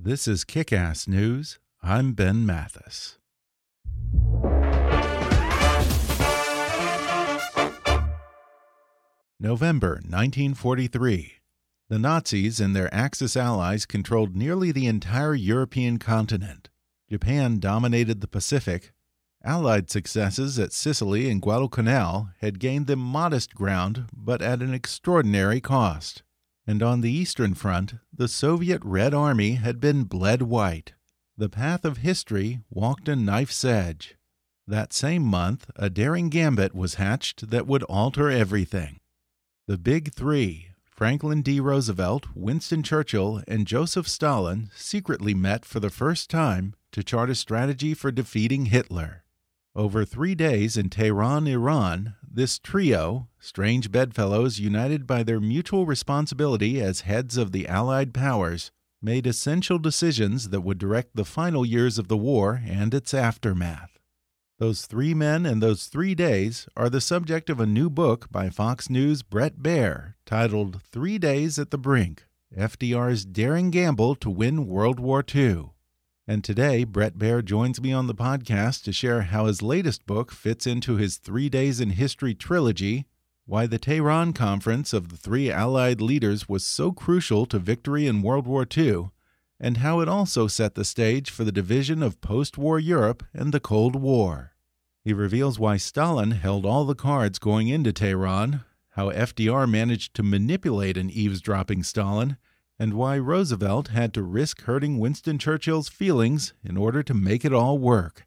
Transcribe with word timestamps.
This 0.00 0.28
is 0.28 0.44
Kick 0.44 0.72
Ass 0.72 1.08
News. 1.08 1.58
I'm 1.82 2.12
Ben 2.12 2.46
Mathis. 2.46 3.18
November 9.40 9.94
1943. 9.94 11.32
The 11.88 11.98
Nazis 11.98 12.60
and 12.60 12.76
their 12.76 12.94
Axis 12.94 13.36
allies 13.36 13.86
controlled 13.86 14.36
nearly 14.36 14.70
the 14.70 14.86
entire 14.86 15.34
European 15.34 15.98
continent. 15.98 16.68
Japan 17.10 17.58
dominated 17.58 18.20
the 18.20 18.28
Pacific. 18.28 18.92
Allied 19.42 19.90
successes 19.90 20.60
at 20.60 20.72
Sicily 20.72 21.28
and 21.28 21.42
Guadalcanal 21.42 22.28
had 22.40 22.60
gained 22.60 22.86
them 22.86 23.00
modest 23.00 23.52
ground, 23.52 24.04
but 24.12 24.42
at 24.42 24.62
an 24.62 24.72
extraordinary 24.72 25.60
cost. 25.60 26.22
And 26.68 26.82
on 26.82 27.00
the 27.00 27.10
Eastern 27.10 27.54
Front, 27.54 27.94
the 28.12 28.28
Soviet 28.28 28.82
Red 28.84 29.14
Army 29.14 29.52
had 29.52 29.80
been 29.80 30.04
bled 30.04 30.42
white. 30.42 30.92
The 31.34 31.48
path 31.48 31.82
of 31.82 31.98
history 31.98 32.60
walked 32.68 33.08
a 33.08 33.16
knife's 33.16 33.64
edge. 33.64 34.16
That 34.66 34.92
same 34.92 35.22
month, 35.22 35.70
a 35.76 35.88
daring 35.88 36.28
gambit 36.28 36.74
was 36.74 36.96
hatched 36.96 37.48
that 37.48 37.66
would 37.66 37.84
alter 37.84 38.28
everything. 38.28 39.00
The 39.66 39.78
Big 39.78 40.12
Three, 40.12 40.72
Franklin 40.84 41.40
D. 41.40 41.58
Roosevelt, 41.58 42.26
Winston 42.34 42.82
Churchill, 42.82 43.42
and 43.48 43.66
Joseph 43.66 44.06
Stalin, 44.06 44.70
secretly 44.76 45.32
met 45.32 45.64
for 45.64 45.80
the 45.80 45.88
first 45.88 46.28
time 46.28 46.74
to 46.92 47.02
chart 47.02 47.30
a 47.30 47.34
strategy 47.34 47.94
for 47.94 48.12
defeating 48.12 48.66
Hitler. 48.66 49.24
Over 49.74 50.04
three 50.04 50.34
days 50.34 50.76
in 50.76 50.90
Tehran, 50.90 51.46
Iran, 51.46 52.16
this 52.32 52.58
trio, 52.58 53.28
strange 53.38 53.90
bedfellows 53.90 54.58
united 54.58 55.06
by 55.06 55.22
their 55.22 55.40
mutual 55.40 55.86
responsibility 55.86 56.80
as 56.80 57.02
heads 57.02 57.36
of 57.36 57.52
the 57.52 57.66
Allied 57.66 58.12
powers, 58.12 58.70
made 59.00 59.26
essential 59.26 59.78
decisions 59.78 60.50
that 60.50 60.62
would 60.62 60.78
direct 60.78 61.14
the 61.14 61.24
final 61.24 61.64
years 61.64 61.98
of 61.98 62.08
the 62.08 62.16
war 62.16 62.62
and 62.66 62.92
its 62.94 63.14
aftermath. 63.14 63.98
Those 64.58 64.86
three 64.86 65.14
men 65.14 65.46
and 65.46 65.62
those 65.62 65.86
three 65.86 66.16
days 66.16 66.66
are 66.76 66.90
the 66.90 67.00
subject 67.00 67.48
of 67.48 67.60
a 67.60 67.66
new 67.66 67.88
book 67.88 68.26
by 68.30 68.50
Fox 68.50 68.90
News' 68.90 69.22
Bret 69.22 69.58
Baier 69.58 70.14
titled 70.26 70.82
Three 70.82 71.16
Days 71.16 71.58
at 71.58 71.70
the 71.70 71.78
Brink 71.78 72.24
FDR's 72.56 73.24
Daring 73.24 73.70
Gamble 73.70 74.16
to 74.16 74.30
Win 74.30 74.66
World 74.66 74.98
War 74.98 75.24
II. 75.34 75.70
And 76.30 76.44
today, 76.44 76.84
Bret 76.84 77.16
Baier 77.16 77.42
joins 77.42 77.80
me 77.80 77.90
on 77.90 78.06
the 78.06 78.14
podcast 78.14 78.84
to 78.84 78.92
share 78.92 79.22
how 79.22 79.46
his 79.46 79.62
latest 79.62 80.04
book 80.04 80.30
fits 80.30 80.66
into 80.66 80.96
his 80.96 81.16
Three 81.16 81.48
Days 81.48 81.80
in 81.80 81.88
History 81.88 82.34
trilogy, 82.34 83.06
why 83.46 83.66
the 83.66 83.78
Tehran 83.78 84.34
Conference 84.34 84.92
of 84.92 85.08
the 85.08 85.16
three 85.16 85.50
Allied 85.50 86.02
leaders 86.02 86.46
was 86.46 86.66
so 86.66 86.92
crucial 86.92 87.46
to 87.46 87.58
victory 87.58 88.06
in 88.06 88.20
World 88.20 88.46
War 88.46 88.66
II, 88.76 89.08
and 89.58 89.78
how 89.78 90.00
it 90.00 90.08
also 90.08 90.46
set 90.46 90.74
the 90.74 90.84
stage 90.84 91.30
for 91.30 91.44
the 91.44 91.50
division 91.50 92.02
of 92.02 92.20
post 92.20 92.58
war 92.58 92.78
Europe 92.78 93.24
and 93.32 93.54
the 93.54 93.58
Cold 93.58 93.96
War. 93.96 94.52
He 95.02 95.14
reveals 95.14 95.58
why 95.58 95.78
Stalin 95.78 96.32
held 96.32 96.66
all 96.66 96.84
the 96.84 96.94
cards 96.94 97.38
going 97.38 97.68
into 97.68 97.90
Tehran, 97.90 98.66
how 98.90 99.10
FDR 99.10 99.66
managed 99.66 100.12
to 100.16 100.22
manipulate 100.22 100.98
an 100.98 101.08
eavesdropping 101.08 101.84
Stalin, 101.84 102.36
and 102.78 102.94
why 102.94 103.18
Roosevelt 103.18 103.88
had 103.88 104.14
to 104.14 104.22
risk 104.22 104.62
hurting 104.62 104.98
Winston 104.98 105.38
Churchill's 105.38 105.88
feelings 105.88 106.52
in 106.62 106.76
order 106.76 107.02
to 107.02 107.14
make 107.14 107.44
it 107.44 107.52
all 107.52 107.78
work. 107.78 108.26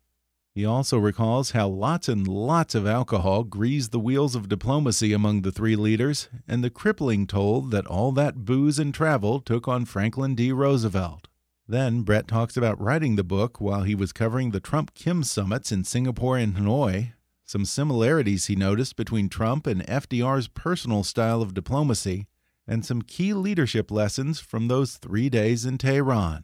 He 0.53 0.65
also 0.65 0.97
recalls 0.97 1.51
how 1.51 1.69
lots 1.69 2.09
and 2.09 2.27
lots 2.27 2.75
of 2.75 2.85
alcohol 2.85 3.45
greased 3.45 3.91
the 3.93 3.99
wheels 3.99 4.35
of 4.35 4.49
diplomacy 4.49 5.13
among 5.13 5.43
the 5.43 5.51
three 5.51 5.77
leaders, 5.77 6.27
and 6.45 6.61
the 6.61 6.69
crippling 6.69 7.25
toll 7.25 7.61
that 7.61 7.87
all 7.87 8.11
that 8.11 8.43
booze 8.43 8.77
and 8.77 8.93
travel 8.93 9.39
took 9.39 9.69
on 9.69 9.85
Franklin 9.85 10.35
D. 10.35 10.51
Roosevelt. 10.51 11.29
Then 11.69 12.01
Bret 12.01 12.27
talks 12.27 12.57
about 12.57 12.81
writing 12.81 13.15
the 13.15 13.23
book 13.23 13.61
while 13.61 13.83
he 13.83 13.95
was 13.95 14.11
covering 14.11 14.51
the 14.51 14.59
Trump 14.59 14.93
Kim 14.93 15.23
summits 15.23 15.71
in 15.71 15.85
Singapore 15.85 16.37
and 16.37 16.55
Hanoi, 16.55 17.13
some 17.45 17.63
similarities 17.63 18.47
he 18.47 18.55
noticed 18.57 18.97
between 18.97 19.29
Trump 19.29 19.65
and 19.67 19.85
FDR's 19.87 20.49
personal 20.49 21.05
style 21.05 21.41
of 21.41 21.53
diplomacy, 21.53 22.27
and 22.67 22.85
some 22.85 23.01
key 23.01 23.33
leadership 23.33 23.91
lessons 23.91 24.39
from 24.39 24.67
those 24.67 24.97
three 24.97 25.29
days 25.29 25.65
in 25.65 25.77
Tehran. 25.77 26.43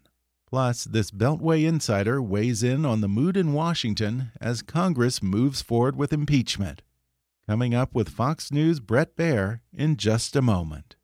Plus, 0.50 0.86
this 0.86 1.12
Beltway 1.12 1.68
insider 1.68 2.22
weighs 2.22 2.64
in 2.64 2.86
on 2.86 3.02
the 3.02 3.10
mood 3.10 3.36
in 3.36 3.54
Washington 3.54 4.32
as 4.40 4.62
Congress 4.62 5.22
moves 5.22 5.62
forward 5.62 5.96
with 5.96 6.14
impeachment. 6.14 6.82
Coming 7.48 7.74
up 7.74 7.94
with 7.94 8.10
Fox 8.10 8.52
News' 8.52 8.80
Bret 8.80 9.16
Baier 9.16 9.60
in 9.74 9.98
just 9.98 10.36
a 10.36 10.42
moment. 10.42 10.96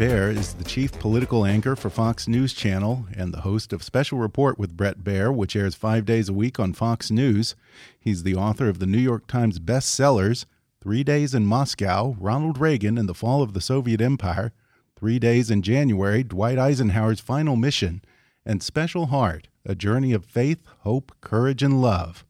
Baier 0.00 0.34
is 0.34 0.54
the 0.54 0.64
chief 0.64 0.92
political 0.92 1.44
anchor 1.44 1.76
for 1.76 1.90
Fox 1.90 2.26
News 2.26 2.54
Channel 2.54 3.04
and 3.14 3.34
the 3.34 3.42
host 3.42 3.70
of 3.70 3.82
Special 3.82 4.16
Report 4.16 4.58
with 4.58 4.74
Bret 4.74 5.00
Baier, 5.00 5.30
which 5.30 5.54
airs 5.54 5.74
five 5.74 6.06
days 6.06 6.30
a 6.30 6.32
week 6.32 6.58
on 6.58 6.72
Fox 6.72 7.10
News. 7.10 7.54
He's 8.00 8.22
the 8.22 8.34
author 8.34 8.70
of 8.70 8.78
the 8.78 8.86
New 8.86 8.96
York 8.96 9.26
Times 9.26 9.58
bestsellers 9.58 10.46
Three 10.80 11.04
Days 11.04 11.34
in 11.34 11.44
Moscow, 11.44 12.16
Ronald 12.18 12.56
Reagan 12.56 12.96
and 12.96 13.10
the 13.10 13.14
Fall 13.14 13.42
of 13.42 13.52
the 13.52 13.60
Soviet 13.60 14.00
Empire, 14.00 14.54
Three 14.96 15.18
Days 15.18 15.50
in 15.50 15.60
January, 15.60 16.22
Dwight 16.22 16.56
Eisenhower's 16.56 17.20
Final 17.20 17.56
Mission, 17.56 18.00
and 18.46 18.62
Special 18.62 19.08
Heart, 19.08 19.48
A 19.66 19.74
Journey 19.74 20.14
of 20.14 20.24
Faith, 20.24 20.64
Hope, 20.78 21.12
Courage, 21.20 21.62
and 21.62 21.82
Love. 21.82 22.24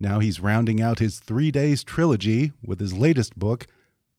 Now 0.00 0.18
he's 0.18 0.40
rounding 0.40 0.82
out 0.82 0.98
his 0.98 1.20
three 1.20 1.52
days 1.52 1.84
trilogy 1.84 2.50
with 2.64 2.80
his 2.80 2.92
latest 2.92 3.38
book, 3.38 3.68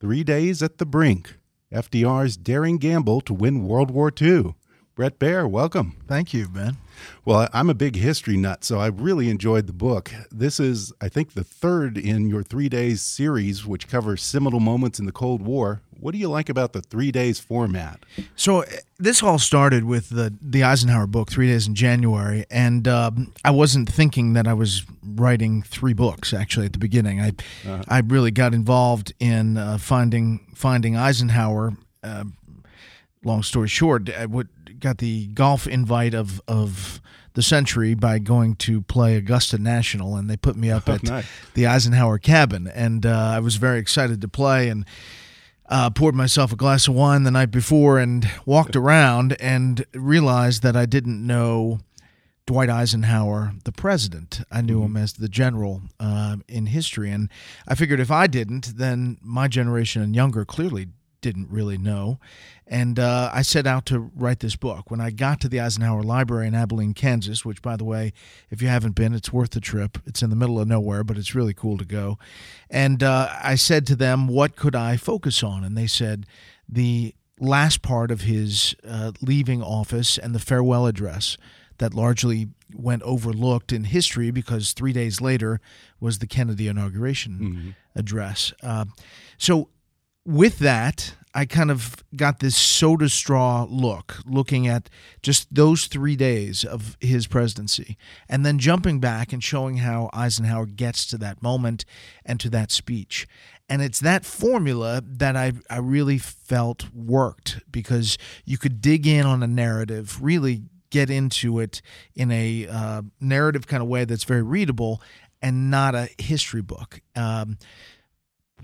Three 0.00 0.24
Days 0.24 0.62
at 0.62 0.78
the 0.78 0.86
Brink. 0.86 1.36
FDR's 1.72 2.36
daring 2.36 2.78
gamble 2.78 3.20
to 3.22 3.34
win 3.34 3.64
World 3.64 3.90
War 3.90 4.12
II. 4.20 4.54
Bret 4.94 5.18
Baier, 5.18 5.50
welcome. 5.50 5.96
Thank 6.06 6.32
you, 6.32 6.46
Ben. 6.46 6.76
Well, 7.24 7.48
I'm 7.52 7.68
a 7.68 7.74
big 7.74 7.96
history 7.96 8.36
nut, 8.36 8.62
so 8.62 8.78
I 8.78 8.86
really 8.86 9.28
enjoyed 9.28 9.66
the 9.66 9.72
book. 9.72 10.12
This 10.30 10.60
is, 10.60 10.92
I 11.00 11.08
think, 11.08 11.32
the 11.32 11.42
third 11.42 11.98
in 11.98 12.28
your 12.28 12.44
three 12.44 12.68
days 12.68 13.02
series, 13.02 13.66
which 13.66 13.88
covers 13.88 14.22
seminal 14.22 14.60
moments 14.60 15.00
in 15.00 15.06
the 15.06 15.10
Cold 15.10 15.42
War. 15.42 15.82
What 15.98 16.12
do 16.12 16.18
you 16.18 16.28
like 16.28 16.48
about 16.48 16.74
the 16.74 16.80
three 16.80 17.10
days 17.10 17.40
format? 17.40 18.06
So 18.36 18.62
uh, 18.62 18.66
this 18.96 19.20
all 19.20 19.40
started 19.40 19.82
with 19.82 20.10
the 20.10 20.32
the 20.40 20.62
Eisenhower 20.62 21.08
book, 21.08 21.28
Three 21.28 21.48
Days 21.48 21.66
in 21.66 21.74
January, 21.74 22.44
and 22.48 22.86
um, 22.86 23.32
I 23.44 23.50
wasn't 23.50 23.88
thinking 23.90 24.34
that 24.34 24.46
I 24.46 24.54
was 24.54 24.84
writing 25.02 25.62
three 25.62 25.94
books. 25.94 26.32
Actually, 26.32 26.66
at 26.66 26.72
the 26.72 26.78
beginning, 26.78 27.20
I 27.20 27.28
uh 27.28 27.32
-huh. 27.64 27.84
I 27.88 28.14
really 28.14 28.30
got 28.30 28.54
involved 28.54 29.12
in 29.18 29.56
uh, 29.56 29.78
finding 29.78 30.40
finding 30.54 30.94
Eisenhower. 30.96 31.72
Uh, 32.04 32.24
long 33.24 33.42
story 33.42 33.68
short, 33.68 34.10
I 34.10 34.26
would, 34.26 34.48
got 34.84 34.98
the 34.98 35.26
golf 35.28 35.66
invite 35.66 36.14
of 36.14 36.40
of 36.46 37.00
the 37.32 37.42
century 37.42 37.94
by 37.94 38.20
going 38.20 38.54
to 38.56 38.80
play 38.82 39.16
Augusta 39.16 39.58
National, 39.58 40.14
and 40.16 40.30
they 40.30 40.36
put 40.36 40.54
me 40.56 40.70
up 40.70 40.88
Oh, 40.88 40.92
at 40.94 41.02
nice. 41.02 41.26
the 41.54 41.66
Eisenhower 41.66 42.18
cabin, 42.18 42.68
and 42.68 43.04
uh, 43.04 43.10
I 43.36 43.40
was 43.40 43.56
very 43.56 43.78
excited 43.80 44.20
to 44.20 44.28
play 44.28 44.68
and. 44.68 44.84
Uh, 45.66 45.88
poured 45.88 46.14
myself 46.14 46.52
a 46.52 46.56
glass 46.56 46.86
of 46.88 46.94
wine 46.94 47.22
the 47.22 47.30
night 47.30 47.50
before 47.50 47.98
and 47.98 48.28
walked 48.44 48.76
around 48.76 49.34
and 49.40 49.82
realized 49.94 50.62
that 50.62 50.76
I 50.76 50.84
didn't 50.84 51.26
know 51.26 51.78
Dwight 52.46 52.68
Eisenhower, 52.68 53.54
the 53.64 53.72
president. 53.72 54.42
I 54.52 54.60
knew 54.60 54.82
him 54.82 54.94
as 54.94 55.14
the 55.14 55.26
general 55.26 55.80
uh, 55.98 56.36
in 56.48 56.66
history, 56.66 57.10
and 57.10 57.30
I 57.66 57.74
figured 57.76 57.98
if 57.98 58.10
I 58.10 58.26
didn't, 58.26 58.76
then 58.76 59.16
my 59.22 59.48
generation 59.48 60.02
and 60.02 60.14
younger 60.14 60.44
clearly 60.44 60.88
didn't 61.24 61.48
really 61.50 61.78
know. 61.78 62.18
And 62.66 62.98
uh, 62.98 63.30
I 63.32 63.40
set 63.40 63.66
out 63.66 63.86
to 63.86 63.98
write 63.98 64.40
this 64.40 64.56
book. 64.56 64.90
When 64.90 65.00
I 65.00 65.10
got 65.10 65.40
to 65.40 65.48
the 65.48 65.58
Eisenhower 65.58 66.02
Library 66.02 66.46
in 66.46 66.54
Abilene, 66.54 66.92
Kansas, 66.92 67.46
which, 67.46 67.62
by 67.62 67.76
the 67.76 67.84
way, 67.84 68.12
if 68.50 68.60
you 68.60 68.68
haven't 68.68 68.94
been, 68.94 69.14
it's 69.14 69.32
worth 69.32 69.50
the 69.50 69.60
trip. 69.60 69.96
It's 70.04 70.20
in 70.20 70.28
the 70.28 70.36
middle 70.36 70.60
of 70.60 70.68
nowhere, 70.68 71.02
but 71.02 71.16
it's 71.16 71.34
really 71.34 71.54
cool 71.54 71.78
to 71.78 71.84
go. 71.86 72.18
And 72.68 73.02
uh, 73.02 73.30
I 73.42 73.54
said 73.54 73.86
to 73.86 73.96
them, 73.96 74.28
What 74.28 74.54
could 74.54 74.76
I 74.76 74.98
focus 74.98 75.42
on? 75.42 75.64
And 75.64 75.78
they 75.78 75.86
said, 75.86 76.26
The 76.68 77.14
last 77.40 77.80
part 77.80 78.10
of 78.10 78.20
his 78.20 78.76
uh, 78.86 79.12
leaving 79.22 79.62
office 79.62 80.18
and 80.18 80.34
the 80.34 80.38
farewell 80.38 80.86
address 80.86 81.38
that 81.78 81.94
largely 81.94 82.48
went 82.74 83.02
overlooked 83.02 83.72
in 83.72 83.84
history 83.84 84.30
because 84.30 84.72
three 84.72 84.92
days 84.92 85.22
later 85.22 85.60
was 86.00 86.18
the 86.18 86.26
Kennedy 86.26 86.68
inauguration 86.68 87.74
address. 87.94 88.52
Uh, 88.62 88.84
so, 89.38 89.68
with 90.24 90.58
that, 90.58 91.14
I 91.34 91.46
kind 91.46 91.70
of 91.70 91.96
got 92.14 92.38
this 92.38 92.56
soda 92.56 93.08
straw 93.08 93.66
look, 93.68 94.18
looking 94.24 94.68
at 94.68 94.88
just 95.20 95.52
those 95.52 95.86
three 95.86 96.14
days 96.14 96.64
of 96.64 96.96
his 97.00 97.26
presidency, 97.26 97.98
and 98.28 98.46
then 98.46 98.58
jumping 98.58 99.00
back 99.00 99.32
and 99.32 99.42
showing 99.42 99.78
how 99.78 100.10
Eisenhower 100.12 100.66
gets 100.66 101.06
to 101.06 101.18
that 101.18 101.42
moment 101.42 101.84
and 102.24 102.38
to 102.38 102.48
that 102.50 102.70
speech. 102.70 103.26
And 103.68 103.82
it's 103.82 103.98
that 104.00 104.24
formula 104.24 105.02
that 105.04 105.36
I, 105.36 105.54
I 105.68 105.78
really 105.78 106.18
felt 106.18 106.92
worked 106.94 107.60
because 107.70 108.16
you 108.44 108.56
could 108.56 108.80
dig 108.80 109.06
in 109.06 109.26
on 109.26 109.42
a 109.42 109.48
narrative, 109.48 110.18
really 110.22 110.62
get 110.90 111.10
into 111.10 111.58
it 111.58 111.82
in 112.14 112.30
a 112.30 112.68
uh, 112.70 113.02
narrative 113.20 113.66
kind 113.66 113.82
of 113.82 113.88
way 113.88 114.04
that's 114.04 114.24
very 114.24 114.42
readable 114.42 115.02
and 115.42 115.70
not 115.70 115.94
a 115.94 116.08
history 116.18 116.62
book. 116.62 117.00
Um, 117.16 117.58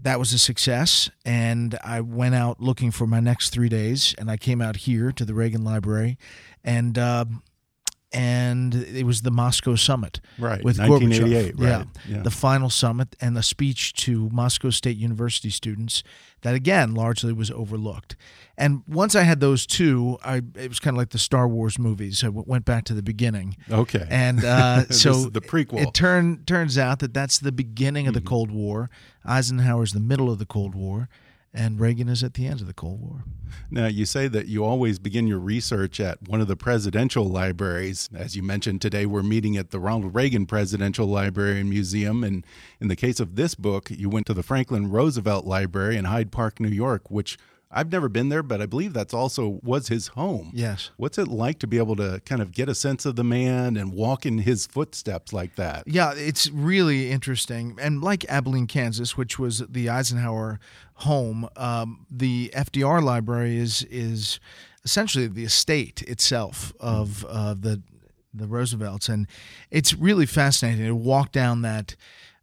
that 0.02 0.18
was 0.18 0.32
a 0.32 0.38
success 0.38 1.10
and 1.24 1.78
i 1.84 2.00
went 2.00 2.34
out 2.34 2.60
looking 2.60 2.90
for 2.90 3.06
my 3.06 3.20
next 3.20 3.50
three 3.50 3.68
days 3.68 4.14
and 4.18 4.30
i 4.30 4.36
came 4.36 4.60
out 4.60 4.76
here 4.76 5.12
to 5.12 5.24
the 5.24 5.34
reagan 5.34 5.64
library 5.64 6.18
and 6.64 6.98
uh, 6.98 7.24
and 8.12 8.74
it 8.74 9.04
was 9.06 9.22
the 9.22 9.30
moscow 9.30 9.76
summit 9.76 10.20
Right, 10.38 10.64
with 10.64 10.78
1988, 10.78 11.56
Gorbachev. 11.56 11.60
right, 11.60 11.86
Yeah, 12.08 12.16
yeah. 12.16 12.22
the 12.22 12.30
final 12.30 12.68
summit 12.70 13.14
and 13.20 13.36
the 13.36 13.42
speech 13.42 13.92
to 14.04 14.28
moscow 14.32 14.70
state 14.70 14.96
university 14.96 15.50
students 15.50 16.02
that 16.42 16.54
again 16.54 16.94
largely 16.94 17.32
was 17.32 17.50
overlooked 17.52 18.16
and 18.58 18.82
once 18.88 19.14
i 19.14 19.22
had 19.22 19.38
those 19.40 19.64
two 19.66 20.18
i 20.24 20.36
it 20.56 20.68
was 20.68 20.80
kind 20.80 20.96
of 20.96 20.98
like 20.98 21.10
the 21.10 21.18
star 21.18 21.46
wars 21.46 21.78
movies 21.78 22.24
i 22.24 22.26
w- 22.26 22.44
went 22.48 22.64
back 22.64 22.84
to 22.84 22.94
the 22.94 23.02
beginning 23.02 23.56
Okay. 23.70 24.06
and 24.10 24.44
uh, 24.44 24.86
so 24.90 25.12
the 25.30 25.40
prequel. 25.40 25.78
Mm-hmm. 25.78 25.88
It 25.88 25.94
turn, 25.94 26.44
turns 26.46 26.76
out 26.78 26.98
that 26.98 27.14
that's 27.14 27.38
the 27.38 27.52
beginning 27.52 28.06
of 28.08 28.14
the 28.14 28.20
Cold 28.20 28.50
War. 28.50 28.90
Eisenhower's 29.24 29.92
the 29.92 30.00
middle 30.00 30.30
of 30.30 30.38
the 30.38 30.46
Cold 30.46 30.74
War, 30.74 31.08
and 31.52 31.80
Reagan 31.80 32.08
is 32.08 32.22
at 32.22 32.34
the 32.34 32.46
end 32.46 32.60
of 32.60 32.66
the 32.66 32.72
Cold 32.72 33.00
War. 33.00 33.24
Now, 33.70 33.86
you 33.86 34.06
say 34.06 34.28
that 34.28 34.46
you 34.46 34.64
always 34.64 34.98
begin 34.98 35.26
your 35.26 35.40
research 35.40 35.98
at 35.98 36.28
one 36.28 36.40
of 36.40 36.46
the 36.46 36.56
presidential 36.56 37.24
libraries. 37.24 38.08
As 38.14 38.36
you 38.36 38.42
mentioned 38.42 38.80
today, 38.80 39.06
we're 39.06 39.22
meeting 39.22 39.56
at 39.56 39.70
the 39.70 39.80
Ronald 39.80 40.14
Reagan 40.14 40.46
Presidential 40.46 41.06
Library 41.06 41.60
and 41.60 41.68
Museum. 41.68 42.22
And 42.22 42.46
in 42.80 42.88
the 42.88 42.96
case 42.96 43.18
of 43.18 43.34
this 43.34 43.54
book, 43.54 43.90
you 43.90 44.08
went 44.08 44.26
to 44.26 44.34
the 44.34 44.44
Franklin 44.44 44.90
Roosevelt 44.90 45.44
Library 45.44 45.96
in 45.96 46.04
Hyde 46.04 46.30
Park, 46.30 46.60
New 46.60 46.68
York, 46.68 47.10
which 47.10 47.36
I've 47.72 47.92
never 47.92 48.08
been 48.08 48.30
there, 48.30 48.42
but 48.42 48.60
I 48.60 48.66
believe 48.66 48.92
that's 48.92 49.14
also 49.14 49.60
was 49.62 49.88
his 49.88 50.08
home. 50.08 50.50
Yes. 50.52 50.90
What's 50.96 51.18
it 51.18 51.28
like 51.28 51.60
to 51.60 51.68
be 51.68 51.78
able 51.78 51.94
to 51.96 52.20
kind 52.24 52.42
of 52.42 52.50
get 52.50 52.68
a 52.68 52.74
sense 52.74 53.06
of 53.06 53.14
the 53.14 53.22
man 53.22 53.76
and 53.76 53.92
walk 53.92 54.26
in 54.26 54.38
his 54.38 54.66
footsteps 54.66 55.32
like 55.32 55.54
that? 55.54 55.84
Yeah, 55.86 56.12
it's 56.16 56.50
really 56.50 57.10
interesting. 57.10 57.78
And 57.80 58.02
like 58.02 58.24
Abilene, 58.28 58.66
Kansas, 58.66 59.16
which 59.16 59.38
was 59.38 59.60
the 59.68 59.88
Eisenhower 59.88 60.58
home, 60.94 61.48
um, 61.56 62.06
the 62.10 62.50
FDR 62.56 63.02
library 63.02 63.56
is 63.56 63.84
is 63.84 64.40
essentially 64.84 65.28
the 65.28 65.44
estate 65.44 66.02
itself 66.02 66.72
of 66.80 67.24
uh, 67.28 67.54
the 67.54 67.82
the 68.32 68.46
Roosevelts, 68.46 69.08
and 69.08 69.26
it's 69.70 69.94
really 69.94 70.26
fascinating 70.26 70.86
to 70.86 70.94
walk 70.94 71.32
down 71.32 71.62
that. 71.62 71.96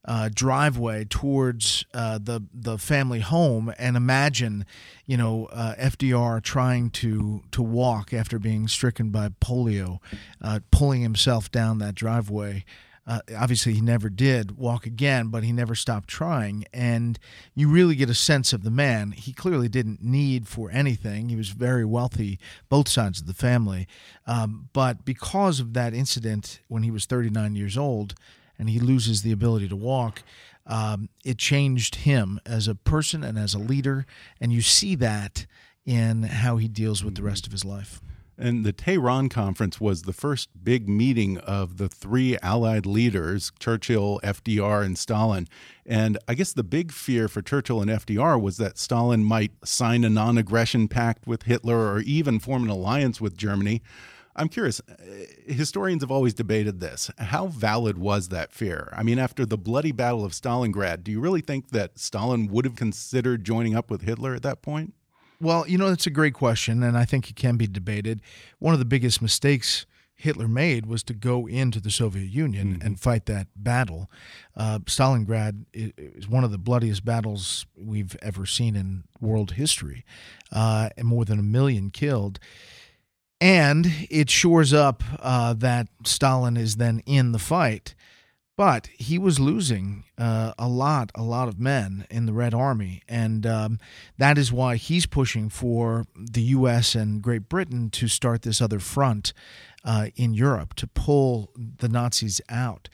Uh, 0.08 0.30
driveway 0.34 1.04
towards 1.04 1.84
uh, 1.94 2.18
the 2.18 2.42
the 2.54 2.78
family 2.78 3.20
home 3.20 3.74
and 3.78 3.98
imagine, 3.98 4.66
you 5.06 5.18
know, 5.18 5.48
uh, 5.52 5.76
FDR 5.78 6.42
trying 6.42 6.90
to 6.90 7.44
to 7.52 7.62
walk 7.62 8.14
after 8.14 8.40
being 8.40 8.70
stricken 8.70 9.10
by 9.10 9.28
polio, 9.28 10.00
uh, 10.42 10.62
pulling 10.72 11.02
himself 11.02 11.52
down 11.52 11.80
that 11.80 11.94
driveway. 11.94 12.64
Uh, 13.08 13.22
obviously, 13.38 13.74
he 13.74 13.80
never 13.80 14.10
did 14.10 14.58
walk 14.58 14.86
again, 14.86 15.30
but 15.30 15.44
he 15.44 15.54
never 15.54 15.74
stopped 15.76 16.10
trying. 16.10 16.66
And 16.74 17.18
you 17.56 17.70
really 17.70 17.96
get 17.96 18.10
a 18.10 18.14
sense 18.14 18.52
of 18.52 18.64
the 18.64 18.72
man. 18.72 19.12
He 19.12 19.32
clearly 19.32 19.70
didn't 19.70 20.04
need 20.04 20.48
for 20.48 20.70
anything. 20.72 21.30
He 21.30 21.38
was 21.38 21.50
very 21.50 21.86
wealthy, 21.86 22.38
both 22.68 22.90
sides 22.90 23.22
of 23.22 23.26
the 23.26 23.34
family. 23.34 23.88
Um, 24.26 24.68
but 24.74 25.06
because 25.06 25.62
of 25.62 25.74
that 25.74 25.94
incident 25.94 26.60
when 26.68 26.84
he 26.84 26.92
was 26.92 27.06
39 27.06 27.56
years 27.56 27.78
old 27.78 28.14
and 28.60 28.70
he 28.70 28.80
loses 28.80 29.22
the 29.22 29.32
ability 29.32 29.68
to 29.70 29.76
walk, 29.76 30.24
um, 30.66 31.10
it 31.24 31.38
changed 31.38 31.96
him 31.96 32.40
as 32.46 32.68
a 32.68 32.76
person 32.76 33.24
and 33.24 33.38
as 33.38 33.54
a 33.54 33.60
leader. 33.60 34.06
And 34.42 34.52
you 34.52 34.62
see 34.62 34.96
that 34.96 35.46
in 35.86 36.24
how 36.24 36.58
he 36.58 36.68
deals 36.68 37.04
with 37.04 37.16
the 37.16 37.24
rest 37.24 37.46
of 37.46 37.54
his 37.54 37.64
life. 37.64 38.02
And 38.40 38.64
the 38.64 38.74
Tehran 38.74 39.30
conference 39.30 39.82
was 39.82 40.04
the 40.04 40.14
first 40.14 40.50
big 40.64 40.88
meeting 40.88 41.40
of 41.40 41.78
the 41.78 41.90
three 41.90 42.38
Allied 42.44 42.86
leaders 42.86 43.52
Churchill, 43.58 44.20
FDR, 44.24 44.86
and 44.86 44.96
Stalin. 44.96 45.48
And 45.88 46.20
I 46.28 46.36
guess 46.36 46.54
the 46.54 46.64
big 46.64 46.92
fear 46.92 47.28
for 47.28 47.42
Churchill 47.42 47.82
and 47.82 47.90
FDR 47.90 48.40
was 48.40 48.58
that 48.58 48.78
Stalin 48.78 49.24
might 49.24 49.54
sign 49.64 50.04
a 50.04 50.10
non 50.10 50.38
aggression 50.38 50.88
pact 50.88 51.26
with 51.26 51.44
Hitler 51.44 51.92
or 51.92 52.00
even 52.02 52.40
form 52.40 52.64
an 52.64 52.70
alliance 52.70 53.20
with 53.20 53.36
Germany. 53.36 53.82
I'm 54.38 54.50
curious, 54.50 54.80
uh, 54.88 54.94
historians 55.46 56.04
have 56.04 56.12
always 56.12 56.34
debated 56.34 56.80
this. 56.80 57.10
How 57.18 57.48
valid 57.48 57.98
was 57.98 58.30
that 58.30 58.52
fear? 58.52 58.94
I 58.96 59.04
mean, 59.04 59.18
after 59.20 59.46
the 59.46 59.58
bloody 59.58 59.92
Battle 59.92 60.24
of 60.24 60.32
Stalingrad, 60.32 61.04
do 61.04 61.12
you 61.12 61.20
really 61.20 61.42
think 61.42 61.72
that 61.72 61.98
Stalin 61.98 62.48
would 62.48 62.66
have 62.66 62.76
considered 62.76 63.44
joining 63.44 63.76
up 63.76 63.90
with 63.90 64.04
Hitler 64.04 64.36
at 64.36 64.44
that 64.44 64.62
point? 64.62 64.94
Well, 65.42 65.68
you 65.68 65.78
know, 65.78 65.90
that's 65.90 66.08
a 66.08 66.12
great 66.12 66.34
question, 66.34 66.84
and 66.84 66.98
I 66.98 67.06
think 67.06 67.30
it 67.30 67.36
can 67.36 67.58
be 67.58 67.68
debated. 67.68 68.22
One 68.60 68.74
of 68.74 68.80
the 68.80 68.86
biggest 68.86 69.22
mistakes 69.22 69.86
Hitler 70.16 70.48
made 70.48 70.88
was 70.88 71.04
to 71.04 71.14
go 71.14 71.48
into 71.48 71.80
the 71.80 71.92
Soviet 71.92 72.32
Union 72.32 72.80
and 72.84 73.00
fight 73.00 73.28
that 73.28 73.48
battle. 73.56 74.10
Uh, 74.56 74.80
Stalingrad 74.80 75.66
is 75.74 76.28
one 76.28 76.44
of 76.44 76.50
the 76.50 76.58
bloodiest 76.58 77.06
battles 77.06 77.68
we've 77.78 78.16
ever 78.24 78.48
seen 78.48 78.76
in 78.76 79.04
world 79.22 79.52
history, 79.52 80.04
uh, 80.52 80.90
and 80.98 81.08
more 81.08 81.24
than 81.24 81.38
a 81.38 81.44
million 81.44 81.92
killed. 81.92 82.40
And 83.40 84.08
it 84.10 84.30
shores 84.30 84.74
up 84.74 85.04
uh, 85.20 85.54
that 85.54 85.88
Stalin 86.04 86.58
is 86.58 86.78
then 86.78 87.02
in 87.06 87.32
the 87.32 87.40
fight. 87.40 87.94
But 88.58 88.88
he 88.98 89.20
was 89.20 89.40
losing 89.40 90.06
uh, 90.18 90.54
a 90.58 90.68
lot, 90.68 91.12
a 91.14 91.22
lot 91.22 91.48
of 91.48 91.60
men 91.60 92.08
in 92.10 92.26
the 92.26 92.34
Red 92.34 92.56
Army, 92.56 93.04
and 93.08 93.46
um, 93.46 93.80
that 94.18 94.40
is 94.40 94.52
why 94.52 94.78
he's 94.78 95.06
pushing 95.06 95.48
for 95.48 96.08
the 96.16 96.42
U.S. 96.42 96.96
and 96.96 97.22
Great 97.22 97.50
Britain 97.50 97.92
to 97.92 98.08
start 98.08 98.42
this 98.42 98.60
other 98.60 98.80
front 98.80 99.32
uh, 99.86 100.08
in 100.16 100.34
Europe 100.34 100.74
to 100.74 100.88
pull 100.88 101.52
the 101.56 101.88
Nazis 101.88 102.42
out. 102.50 102.90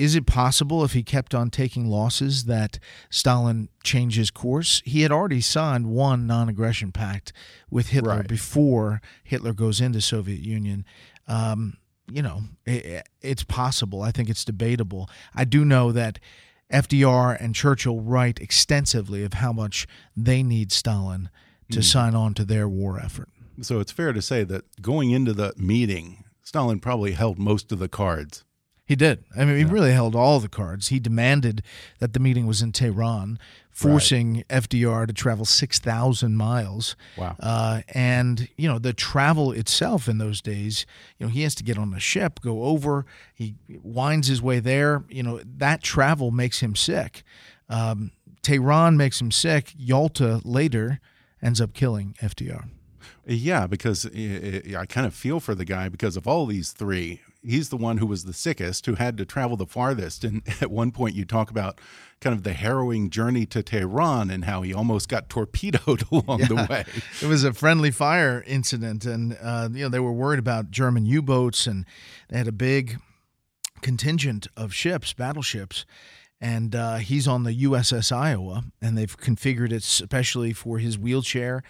Is 0.00 0.14
it 0.14 0.24
possible 0.24 0.82
if 0.82 0.94
he 0.94 1.02
kept 1.02 1.34
on 1.34 1.50
taking 1.50 1.86
losses 1.86 2.44
that 2.44 2.78
Stalin 3.10 3.68
changed 3.84 4.16
his 4.16 4.30
course? 4.30 4.80
He 4.86 5.02
had 5.02 5.12
already 5.12 5.42
signed 5.42 5.86
one 5.86 6.26
non-aggression 6.26 6.90
pact 6.90 7.34
with 7.70 7.88
Hitler 7.88 8.16
Right. 8.16 8.26
before 8.28 9.02
Hitler 9.24 9.52
goes 9.52 9.78
into 9.78 10.00
Soviet 10.00 10.40
Union. 10.40 10.86
Um, 11.28 11.76
you 12.10 12.22
know, 12.22 12.44
i 12.66 13.02
it's 13.20 13.44
possible. 13.44 14.00
I 14.00 14.10
think 14.10 14.30
it's 14.30 14.44
debatable. 14.44 15.10
I 15.34 15.44
do 15.44 15.66
know 15.66 15.92
that 15.92 16.18
FDR 16.72 17.36
and 17.38 17.54
Churchill 17.54 18.00
write 18.00 18.40
extensively 18.40 19.22
of 19.22 19.34
how 19.34 19.52
much 19.52 19.86
they 20.16 20.42
need 20.42 20.72
Stalin 20.72 21.28
to 21.72 21.82
sign 21.82 22.14
on 22.14 22.32
to 22.34 22.44
their 22.44 22.68
war 22.68 22.98
effort. 22.98 23.28
So 23.60 23.80
it's 23.80 23.92
fair 23.92 24.14
to 24.14 24.22
say 24.22 24.44
that 24.44 24.64
going 24.80 25.10
into 25.10 25.34
the 25.34 25.52
meeting, 25.58 26.24
Stalin 26.42 26.80
probably 26.80 27.12
held 27.12 27.38
most 27.38 27.70
of 27.70 27.78
the 27.78 27.88
cards. 27.88 28.44
He 28.90 28.96
did. 28.96 29.22
I 29.36 29.44
mean, 29.44 29.56
he 29.56 29.64
really 29.64 29.92
held 29.92 30.16
all 30.16 30.40
the 30.40 30.48
cards. 30.48 30.88
He 30.88 30.98
demanded 30.98 31.62
that 32.00 32.12
the 32.12 32.18
meeting 32.18 32.48
was 32.48 32.60
in 32.60 32.72
Tehran, 32.72 33.38
forcing 33.70 34.38
right. 34.38 34.48
FDR 34.48 35.06
to 35.06 35.12
travel 35.12 35.44
6,000 35.44 36.36
miles. 36.36 36.96
Wow. 37.16 37.36
Uh, 37.38 37.82
and, 37.94 38.48
you 38.56 38.66
know, 38.66 38.80
the 38.80 38.92
travel 38.92 39.52
itself 39.52 40.08
in 40.08 40.18
those 40.18 40.42
days, 40.42 40.86
you 41.18 41.26
know, 41.26 41.30
he 41.30 41.42
has 41.42 41.54
to 41.54 41.62
get 41.62 41.78
on 41.78 41.94
a 41.94 42.00
ship, 42.00 42.40
go 42.40 42.64
over, 42.64 43.06
he 43.32 43.54
winds 43.80 44.26
his 44.26 44.42
way 44.42 44.58
there. 44.58 45.04
You 45.08 45.22
know, 45.22 45.40
that 45.44 45.84
travel 45.84 46.32
makes 46.32 46.58
him 46.58 46.74
sick. 46.74 47.22
Um, 47.68 48.10
Tehran 48.42 48.96
makes 48.96 49.20
him 49.20 49.30
sick. 49.30 49.72
Yalta 49.78 50.40
later 50.44 50.98
ends 51.40 51.60
up 51.60 51.74
killing 51.74 52.16
FDR. 52.20 52.64
Yeah, 53.24 53.68
because 53.68 54.04
I 54.04 54.84
kind 54.88 55.06
of 55.06 55.14
feel 55.14 55.38
for 55.38 55.54
the 55.54 55.64
guy 55.64 55.88
because 55.88 56.16
of 56.16 56.26
all 56.26 56.46
these 56.46 56.72
three, 56.72 57.20
he's 57.42 57.68
the 57.68 57.76
one 57.76 57.98
who 57.98 58.06
was 58.06 58.24
the 58.24 58.32
sickest, 58.32 58.86
who 58.86 58.94
had 58.94 59.16
to 59.16 59.24
travel 59.24 59.56
the 59.56 59.66
farthest. 59.66 60.24
And 60.24 60.42
at 60.60 60.70
one 60.70 60.90
point, 60.92 61.14
you 61.14 61.24
talk 61.24 61.50
about 61.50 61.80
kind 62.20 62.34
of 62.34 62.42
the 62.42 62.52
harrowing 62.52 63.10
journey 63.10 63.46
to 63.46 63.62
Tehran 63.62 64.30
and 64.30 64.44
how 64.44 64.62
he 64.62 64.74
almost 64.74 65.08
got 65.08 65.28
torpedoed 65.28 66.04
along 66.12 66.40
yeah. 66.40 66.46
the 66.46 66.66
way. 66.68 66.84
It 67.22 67.26
was 67.26 67.44
a 67.44 67.52
friendly 67.52 67.90
fire 67.90 68.44
incident, 68.46 69.04
and 69.04 69.36
uh, 69.40 69.68
you 69.72 69.84
know 69.84 69.88
they 69.88 70.00
were 70.00 70.12
worried 70.12 70.38
about 70.38 70.70
German 70.70 71.06
U-boats, 71.06 71.66
and 71.66 71.86
they 72.28 72.38
had 72.38 72.48
a 72.48 72.52
big 72.52 72.98
contingent 73.80 74.46
of 74.56 74.74
ships, 74.74 75.12
battleships. 75.12 75.84
And 76.42 76.74
uh, 76.74 76.96
he's 76.96 77.28
on 77.28 77.42
the 77.42 77.64
USS 77.64 78.16
Iowa, 78.16 78.64
and 78.80 78.96
they've 78.96 79.14
configured 79.14 79.72
it 79.72 79.84
especially 79.84 80.54
for 80.54 80.78
his 80.78 80.98
wheelchair. 80.98 81.62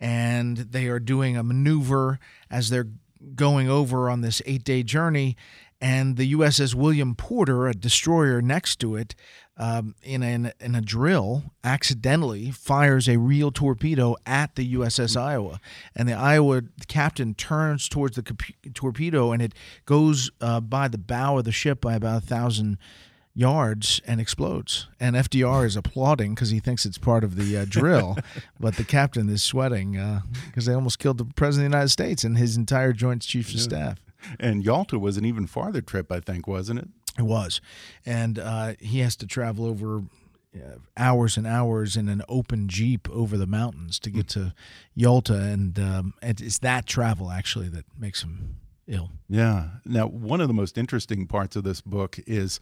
And 0.00 0.56
they 0.56 0.88
are 0.88 0.98
doing 0.98 1.36
a 1.36 1.44
maneuver 1.44 2.18
as 2.50 2.68
they're 2.68 2.88
going 3.34 3.68
over 3.68 4.08
on 4.10 4.20
this 4.20 4.42
eight 4.46 4.64
day 4.64 4.82
journey, 4.82 5.36
and 5.80 6.16
the 6.16 6.32
USS 6.32 6.74
William 6.74 7.14
Porter, 7.14 7.66
a 7.66 7.74
destroyer 7.74 8.40
next 8.40 8.76
to 8.76 8.96
it, 8.96 9.14
um, 9.58 9.94
in, 10.02 10.22
a, 10.22 10.52
in 10.60 10.74
a 10.74 10.80
drill, 10.80 11.44
accidentally 11.64 12.50
fires 12.50 13.08
a 13.08 13.18
real 13.18 13.50
torpedo 13.50 14.16
at 14.26 14.54
the 14.54 14.74
USS 14.74 15.20
Iowa. 15.20 15.60
And 15.94 16.08
the 16.08 16.14
Iowa 16.14 16.62
captain 16.88 17.34
turns 17.34 17.88
towards 17.88 18.16
the 18.16 18.36
torpedo, 18.74 19.32
and 19.32 19.42
it 19.42 19.54
goes 19.84 20.30
uh, 20.40 20.60
by 20.60 20.88
the 20.88 20.98
bow 20.98 21.38
of 21.38 21.44
the 21.44 21.52
ship 21.52 21.80
by 21.80 21.94
about 21.94 22.22
a 22.22 22.26
thousand 22.26 22.78
yards 23.36 24.00
and 24.06 24.18
explodes. 24.20 24.88
And 24.98 25.14
FDR 25.14 25.66
is 25.66 25.76
applauding 25.76 26.34
because 26.34 26.50
he 26.50 26.58
thinks 26.58 26.86
it's 26.86 26.98
part 26.98 27.22
of 27.22 27.36
the 27.36 27.58
uh, 27.58 27.66
drill, 27.68 28.16
but 28.60 28.76
the 28.76 28.84
captain 28.84 29.28
is 29.28 29.42
sweating 29.42 29.92
because 30.46 30.66
uh, 30.66 30.70
they 30.70 30.74
almost 30.74 30.98
killed 30.98 31.18
the 31.18 31.26
president 31.26 31.66
of 31.66 31.72
the 31.72 31.76
United 31.76 31.90
States 31.90 32.24
and 32.24 32.38
his 32.38 32.56
entire 32.56 32.92
Joint 32.92 33.22
Chiefs 33.22 33.54
of 33.54 33.60
Staff. 33.60 33.98
And 34.40 34.64
Yalta 34.64 34.98
was 34.98 35.18
an 35.18 35.26
even 35.26 35.46
farther 35.46 35.82
trip, 35.82 36.10
I 36.10 36.20
think, 36.20 36.48
wasn't 36.48 36.80
it? 36.80 36.88
It 37.18 37.22
was, 37.22 37.60
and 38.04 38.38
uh, 38.38 38.74
he 38.78 38.98
has 38.98 39.16
to 39.16 39.26
travel 39.26 39.64
over 39.64 40.02
uh, 40.54 40.78
hours 40.98 41.38
and 41.38 41.46
hours 41.46 41.96
in 41.96 42.10
an 42.10 42.22
open 42.28 42.68
jeep 42.68 43.08
over 43.10 43.38
the 43.38 43.46
mountains 43.46 43.98
to 44.00 44.10
get 44.10 44.28
to 44.28 44.52
Yalta, 44.94 45.34
and 45.34 45.78
um, 45.78 46.14
it's 46.20 46.58
that 46.58 46.84
travel 46.84 47.30
actually 47.30 47.68
that 47.70 47.86
makes 47.98 48.22
him 48.22 48.56
ill. 48.86 49.10
Yeah. 49.28 49.68
Now, 49.84 50.08
one 50.08 50.42
of 50.42 50.48
the 50.48 50.54
most 50.54 50.76
interesting 50.76 51.26
parts 51.26 51.56
of 51.56 51.64
this 51.64 51.80
book 51.80 52.18
is 52.26 52.60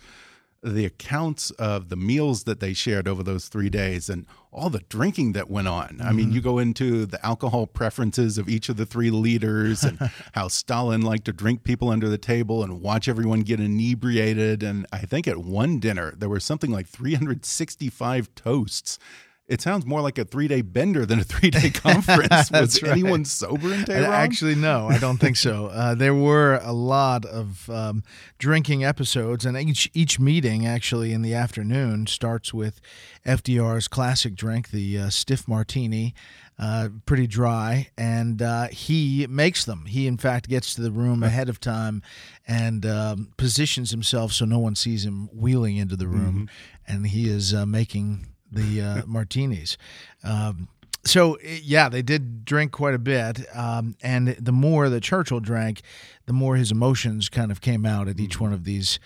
the 0.64 0.87
accounts 0.87 1.50
of 1.52 1.90
the 1.90 1.97
meals 1.97 2.44
that 2.44 2.61
they 2.61 2.73
shared 2.73 3.06
over 3.06 3.23
those 3.23 3.49
three 3.49 3.68
days 3.68 4.09
and 4.09 4.26
all 4.50 4.71
the 4.71 4.83
drinking 4.88 5.33
that 5.33 5.50
went 5.50 5.68
on. 5.68 5.88
Mm 5.88 6.00
-hmm. 6.00 6.11
I 6.11 6.12
mean, 6.12 6.33
you 6.33 6.40
mm-hmm. 6.40 6.50
go 6.50 6.59
into 6.59 7.06
the 7.06 7.25
alcohol 7.26 7.66
preferences 7.66 8.38
of 8.38 8.49
each 8.49 8.71
of 8.71 8.76
the 8.76 8.87
three 8.87 9.11
leaders 9.11 9.85
and 9.85 9.99
how 10.35 10.49
Stalin 10.49 11.02
liked 11.02 11.25
to 11.25 11.33
drink 11.33 11.62
people 11.62 11.88
under 11.88 12.09
the 12.09 12.18
table 12.35 12.62
and 12.64 12.80
watch 12.80 13.09
everyone 13.09 13.42
get 13.42 13.61
inebriated. 13.61 14.62
And 14.62 14.87
I 14.92 15.06
think 15.06 15.28
at 15.28 15.37
one 15.37 15.78
dinner, 15.80 16.14
there 16.18 16.30
were 16.30 16.40
something 16.40 16.76
like 16.76 16.88
365 16.88 18.28
toasts 18.35 18.99
it 19.47 19.61
sounds 19.61 19.85
more 19.85 20.01
like 20.01 20.17
a 20.19 20.25
three 20.25 20.49
day 20.49 20.63
bender 20.63 21.05
than 21.05 21.21
a 21.21 21.25
three 21.25 21.51
day 21.51 21.71
conference. 21.75 22.51
Was 22.51 22.83
right. 22.83 22.93
anyone 22.93 23.25
sober 23.25 23.75
in 23.75 23.85
Tehran? 23.85 24.11
Actually, 24.11 24.55
no, 24.55 24.89
I 24.89 24.99
don't 24.99 25.19
think 25.19 25.37
so. 25.37 25.71
Uh, 25.85 25.95
there 25.95 26.15
were 26.15 26.61
a 26.63 26.73
lot 26.73 27.25
of 27.25 27.69
um, 27.69 28.03
drinking 28.39 28.85
episodes, 28.85 29.45
and 29.45 29.57
each 29.57 29.91
each 29.93 30.21
meeting 30.21 30.67
actually 30.67 31.13
in 31.13 31.21
the 31.21 31.35
afternoon 31.35 32.07
starts 32.07 32.55
with 32.55 32.81
FDR's 33.27 33.89
classic 33.89 34.35
drink, 34.35 34.71
the 34.71 34.99
uh, 34.99 35.11
stiff 35.11 35.49
martini. 35.49 36.15
Uh, 36.57 36.89
pretty 37.05 37.27
dry, 37.27 37.89
and 37.99 38.41
uh, 38.41 38.69
he 38.69 39.27
makes 39.29 39.65
them. 39.65 39.87
He, 39.87 40.07
in 40.07 40.17
fact, 40.17 40.49
gets 40.49 40.75
to 40.77 40.83
the 40.83 40.93
room 40.93 41.25
ahead 41.25 41.49
of 41.49 41.59
time 41.59 42.01
and 42.47 42.87
um, 42.87 43.33
positions 43.37 43.91
himself 43.91 44.33
so 44.33 44.45
no 44.45 44.61
one 44.61 44.77
sees 44.77 45.05
him 45.05 45.29
wheeling 45.33 45.77
into 45.77 45.97
the 45.97 46.07
room, 46.07 46.35
mm 46.35 46.47
-hmm. 46.47 46.95
and 46.95 47.07
he 47.09 47.29
is 47.29 47.53
uh, 47.53 47.67
making 47.67 48.34
the 48.55 48.81
uh, 48.81 49.03
martinis. 49.07 49.77
Um, 50.23 50.69
so 51.05 51.39
yeah, 51.43 51.89
they 51.89 52.03
did 52.03 52.45
drink 52.45 52.73
quite 52.73 52.95
a 52.95 52.99
bit, 52.99 53.45
um, 53.55 53.95
and 54.03 54.29
the 54.29 54.53
more 54.53 54.89
that 54.89 55.03
Churchill 55.03 55.41
drank, 55.41 55.83
the 56.27 56.33
more 56.33 56.57
his 56.57 56.73
emotions 56.73 57.29
kind 57.29 57.51
of 57.51 57.61
came 57.61 57.85
out 57.85 58.09
at 58.09 58.19
each 58.19 58.41
one 58.41 58.53
of 58.53 58.65
these 58.65 58.99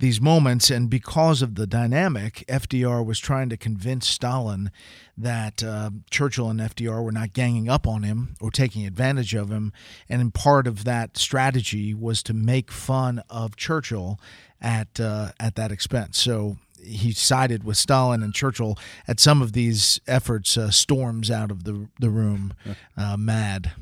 these 0.00 0.20
moments. 0.20 0.70
And 0.70 0.90
because 0.90 1.40
of 1.42 1.54
the 1.54 1.66
dynamic, 1.66 2.44
FDR 2.48 3.06
was 3.06 3.20
trying 3.20 3.48
to 3.50 3.56
convince 3.56 4.08
Stalin 4.08 4.72
that 5.16 5.62
uh, 5.62 5.90
Churchill 6.10 6.50
and 6.50 6.58
FDR 6.58 7.02
were 7.02 7.12
not 7.12 7.32
ganging 7.32 7.68
up 7.68 7.86
on 7.86 8.02
him 8.02 8.34
or 8.40 8.50
taking 8.50 8.84
advantage 8.84 9.34
of 9.34 9.50
him. 9.50 9.72
And 10.08 10.34
part 10.34 10.66
of 10.66 10.82
that 10.84 11.16
strategy 11.16 11.94
was 11.94 12.22
to 12.24 12.34
make 12.34 12.72
fun 12.72 13.22
of 13.30 13.54
Churchill 13.54 14.18
at 14.60 14.98
uh, 14.98 15.30
at 15.38 15.54
that 15.54 15.70
expense. 15.70 16.18
So 16.18 16.56
he 16.84 17.12
sided 17.12 17.64
with 17.64 17.76
Stalin 17.76 18.22
and 18.22 18.34
Churchill 18.34 18.78
at 19.08 19.20
some 19.20 19.42
of 19.42 19.52
these 19.52 20.00
efforts. 20.06 20.56
Uh, 20.56 20.70
storms 20.70 21.30
out 21.30 21.50
of 21.50 21.64
the 21.64 21.88
the 21.98 22.10
room, 22.10 22.54
uh, 22.96 23.16
mad. 23.16 23.72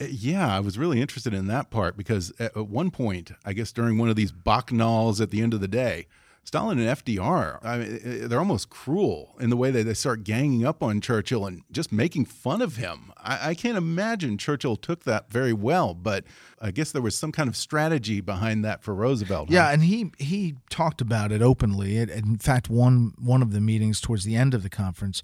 Uh, 0.00 0.04
yeah, 0.10 0.54
I 0.54 0.60
was 0.60 0.78
really 0.78 1.00
interested 1.00 1.32
in 1.34 1.46
that 1.46 1.70
part 1.70 1.96
because 1.96 2.32
at 2.38 2.56
one 2.56 2.90
point, 2.90 3.32
I 3.44 3.52
guess 3.52 3.72
during 3.72 3.98
one 3.98 4.08
of 4.08 4.16
these 4.16 4.32
bacchanals 4.32 5.20
at 5.20 5.30
the 5.30 5.40
end 5.40 5.54
of 5.54 5.60
the 5.60 5.68
day, 5.68 6.06
Stalin 6.44 6.78
and 6.80 6.88
FDR, 6.88 7.64
I 7.64 7.78
mean, 7.78 8.28
they're 8.28 8.38
almost 8.38 8.68
cruel 8.68 9.36
in 9.38 9.48
the 9.48 9.56
way 9.56 9.70
that 9.70 9.84
they 9.84 9.94
start 9.94 10.24
ganging 10.24 10.66
up 10.66 10.82
on 10.82 11.00
Churchill 11.00 11.46
and 11.46 11.62
just 11.70 11.92
making 11.92 12.24
fun 12.24 12.60
of 12.60 12.76
him. 12.76 13.12
I, 13.16 13.50
I, 13.50 13.54
can't 13.54 13.78
imagine 13.78 14.38
Churchill 14.38 14.74
took 14.74 15.04
that 15.04 15.30
very 15.30 15.52
well, 15.52 15.94
but 15.94 16.24
I 16.60 16.72
guess 16.72 16.90
there 16.90 17.00
was 17.00 17.14
some 17.14 17.30
kind 17.30 17.48
of 17.48 17.56
strategy 17.56 18.20
behind 18.20 18.64
that 18.64 18.82
for 18.82 18.92
Roosevelt. 18.92 19.50
Yeah, 19.50 19.70
and 19.70 19.84
he 19.84 20.10
he 20.18 20.56
talked 20.68 21.00
about 21.00 21.30
it 21.30 21.42
openly. 21.42 21.98
It, 21.98 22.10
in 22.10 22.38
fact, 22.38 22.68
one 22.68 23.14
one 23.18 23.40
of 23.40 23.52
the 23.52 23.60
meetings 23.60 24.00
towards 24.00 24.24
the 24.24 24.34
end 24.34 24.52
of 24.52 24.64
the 24.64 24.70
conference. 24.70 25.22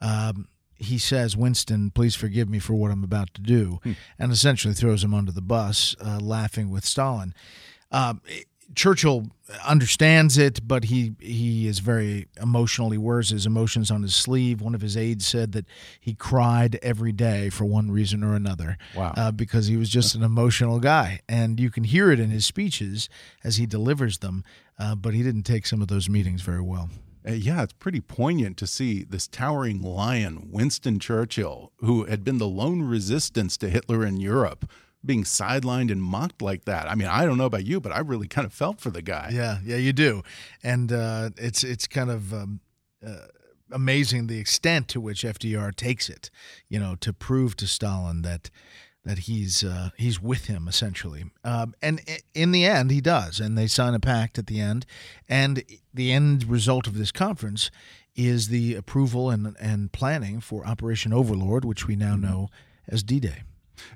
Um, 0.00 0.48
he 0.78 0.98
says, 0.98 1.36
Winston, 1.36 1.90
please 1.90 2.14
forgive 2.14 2.50
me 2.50 2.58
for 2.58 2.74
what 2.74 2.90
I'm 2.90 3.04
about 3.04 3.32
to 3.34 3.40
do, 3.40 3.78
hmm. 3.82 3.92
and 4.18 4.32
essentially 4.32 4.74
throws 4.74 5.02
him 5.04 5.14
under 5.14 5.32
the 5.32 5.40
bus, 5.40 5.94
uh, 6.04 6.18
laughing 6.20 6.70
with 6.70 6.84
Stalin. 6.84 7.34
Um, 7.90 8.20
Churchill 8.74 9.30
understands 9.64 10.38
it, 10.38 10.66
but 10.66 10.84
he 10.84 11.14
he 11.20 11.66
is 11.66 11.78
very 11.78 12.26
emotional. 12.40 12.90
He 12.90 12.98
wears 12.98 13.30
his 13.30 13.46
emotions 13.46 13.90
on 13.90 14.02
his 14.02 14.14
sleeve. 14.14 14.60
One 14.60 14.74
of 14.74 14.80
his 14.80 14.96
aides 14.96 15.26
said 15.26 15.52
that 15.52 15.66
he 16.00 16.14
cried 16.14 16.78
every 16.82 17.12
day 17.12 17.50
for 17.50 17.64
one 17.64 17.90
reason 17.90 18.24
or 18.24 18.34
another. 18.34 18.76
Wow! 18.94 19.14
Uh, 19.16 19.32
because 19.32 19.66
he 19.66 19.76
was 19.76 19.88
just 19.88 20.14
an 20.14 20.22
emotional 20.22 20.80
guy, 20.80 21.20
and 21.28 21.60
you 21.60 21.70
can 21.70 21.84
hear 21.84 22.10
it 22.10 22.20
in 22.20 22.30
his 22.30 22.46
speeches 22.46 23.08
as 23.44 23.56
he 23.56 23.66
delivers 23.66 24.18
them. 24.18 24.44
Uh, 24.78 24.94
but 24.94 25.14
he 25.14 25.22
didn't 25.22 25.44
take 25.44 25.66
some 25.66 25.80
of 25.80 25.88
those 25.88 26.08
meetings 26.08 26.42
very 26.42 26.60
well. 26.60 26.90
Uh, 27.26 27.32
yeah, 27.32 27.62
it's 27.62 27.72
pretty 27.72 28.00
poignant 28.00 28.56
to 28.58 28.66
see 28.66 29.02
this 29.02 29.26
towering 29.26 29.80
lion, 29.80 30.48
Winston 30.50 30.98
Churchill, 30.98 31.72
who 31.78 32.04
had 32.04 32.22
been 32.22 32.38
the 32.38 32.46
lone 32.46 32.82
resistance 32.82 33.56
to 33.56 33.70
Hitler 33.70 34.04
in 34.04 34.18
Europe 34.18 34.70
being 35.06 35.24
sidelined 35.24 35.90
and 35.90 36.02
mocked 36.02 36.42
like 36.42 36.64
that. 36.64 36.88
I 36.90 36.94
mean, 36.94 37.08
I 37.08 37.24
don't 37.24 37.38
know 37.38 37.46
about 37.46 37.64
you, 37.64 37.80
but 37.80 37.92
I 37.92 38.00
really 38.00 38.28
kind 38.28 38.46
of 38.46 38.52
felt 38.52 38.80
for 38.80 38.90
the 38.90 39.02
guy. 39.02 39.30
Yeah, 39.32 39.58
yeah, 39.64 39.76
you 39.76 39.92
do, 39.92 40.22
and 40.62 40.92
uh, 40.92 41.30
it's 41.36 41.64
it's 41.64 41.86
kind 41.86 42.10
of. 42.10 42.32
Um, 42.32 42.60
uh, 43.06 43.26
amazing 43.72 44.26
the 44.28 44.38
extent 44.38 44.86
to 44.88 45.00
which 45.00 45.22
FDR 45.22 45.74
takes 45.74 46.08
it, 46.08 46.30
you 46.68 46.78
know, 46.78 46.94
to 46.96 47.12
prove 47.12 47.56
to 47.56 47.66
Stalin 47.66 48.22
that 48.22 48.48
that 49.04 49.20
he's 49.20 49.62
uh, 49.62 49.90
he's 49.96 50.20
with 50.20 50.46
him 50.46 50.66
essentially. 50.68 51.24
Um, 51.44 51.74
and 51.80 52.00
in 52.34 52.50
the 52.50 52.64
end, 52.66 52.90
he 52.90 53.00
does, 53.00 53.40
and 53.40 53.56
they 53.56 53.68
sign 53.68 53.94
a 53.94 54.00
pact 54.00 54.38
at 54.38 54.48
the 54.48 54.60
end. 54.60 54.84
And 55.28 55.62
the 55.94 56.12
end 56.12 56.44
result 56.44 56.86
of 56.86 56.98
this 56.98 57.12
conference 57.12 57.70
is 58.16 58.48
the 58.48 58.74
approval 58.74 59.30
and 59.30 59.56
and 59.60 59.92
planning 59.92 60.40
for 60.40 60.66
Operation 60.66 61.12
Overlord, 61.12 61.64
which 61.64 61.86
we 61.86 61.96
now 61.96 62.14
mm-hmm. 62.14 62.26
know 62.26 62.48
as 62.88 63.02
D-Day. 63.02 63.42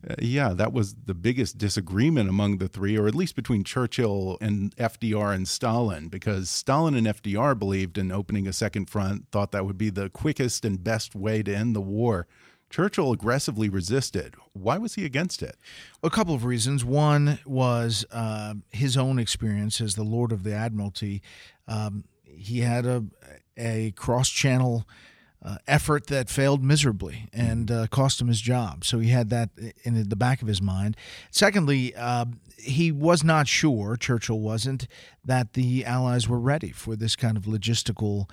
Uh, 0.08 0.14
yeah, 0.18 0.52
that 0.52 0.72
was 0.72 0.94
the 1.06 1.14
biggest 1.14 1.58
disagreement 1.58 2.28
among 2.28 2.58
the 2.58 2.68
three, 2.68 2.96
or 2.96 3.06
at 3.06 3.14
least 3.14 3.36
between 3.36 3.64
Churchill 3.64 4.38
and 4.40 4.74
FDR 4.76 5.34
and 5.34 5.46
Stalin, 5.46 6.08
because 6.08 6.50
Stalin 6.50 6.94
and 6.94 7.06
FDR 7.06 7.58
believed 7.58 7.98
in 7.98 8.12
opening 8.12 8.46
a 8.46 8.52
second 8.52 8.90
front, 8.90 9.30
thought 9.30 9.52
that 9.52 9.66
would 9.66 9.78
be 9.78 9.90
the 9.90 10.10
quickest 10.10 10.64
and 10.64 10.82
best 10.82 11.14
way 11.14 11.42
to 11.42 11.54
end 11.54 11.74
the 11.74 11.80
war. 11.80 12.26
Churchill 12.70 13.10
aggressively 13.10 13.68
resisted. 13.68 14.36
Why 14.52 14.78
was 14.78 14.94
he 14.94 15.04
against 15.04 15.42
it? 15.42 15.56
A 16.04 16.10
couple 16.10 16.34
of 16.36 16.44
reasons. 16.44 16.84
One 16.84 17.40
was 17.44 18.06
uh, 18.12 18.54
his 18.70 18.96
own 18.96 19.18
experience 19.18 19.80
as 19.80 19.96
the 19.96 20.04
Lord 20.04 20.30
of 20.30 20.44
the 20.44 20.54
Admiralty. 20.54 21.20
Um, 21.66 22.04
he 22.24 22.60
had 22.60 22.86
a 22.86 23.04
a 23.56 23.92
cross 23.92 24.30
channel 24.30 24.86
uh, 25.42 25.56
effort 25.66 26.06
that 26.08 26.28
failed 26.28 26.62
miserably 26.62 27.28
and 27.32 27.70
uh, 27.70 27.86
cost 27.86 28.20
him 28.20 28.28
his 28.28 28.40
job. 28.40 28.84
So 28.84 28.98
he 28.98 29.08
had 29.08 29.30
that 29.30 29.50
in 29.84 30.08
the 30.08 30.16
back 30.16 30.42
of 30.42 30.48
his 30.48 30.60
mind. 30.60 30.96
Secondly, 31.30 31.94
uh, 31.94 32.26
he 32.58 32.92
was 32.92 33.24
not 33.24 33.48
sure, 33.48 33.96
Churchill 33.96 34.40
wasn't, 34.40 34.86
that 35.24 35.54
the 35.54 35.84
Allies 35.84 36.28
were 36.28 36.38
ready 36.40 36.72
for 36.72 36.94
this 36.94 37.16
kind 37.16 37.36
of 37.36 37.44
logistical 37.44 38.28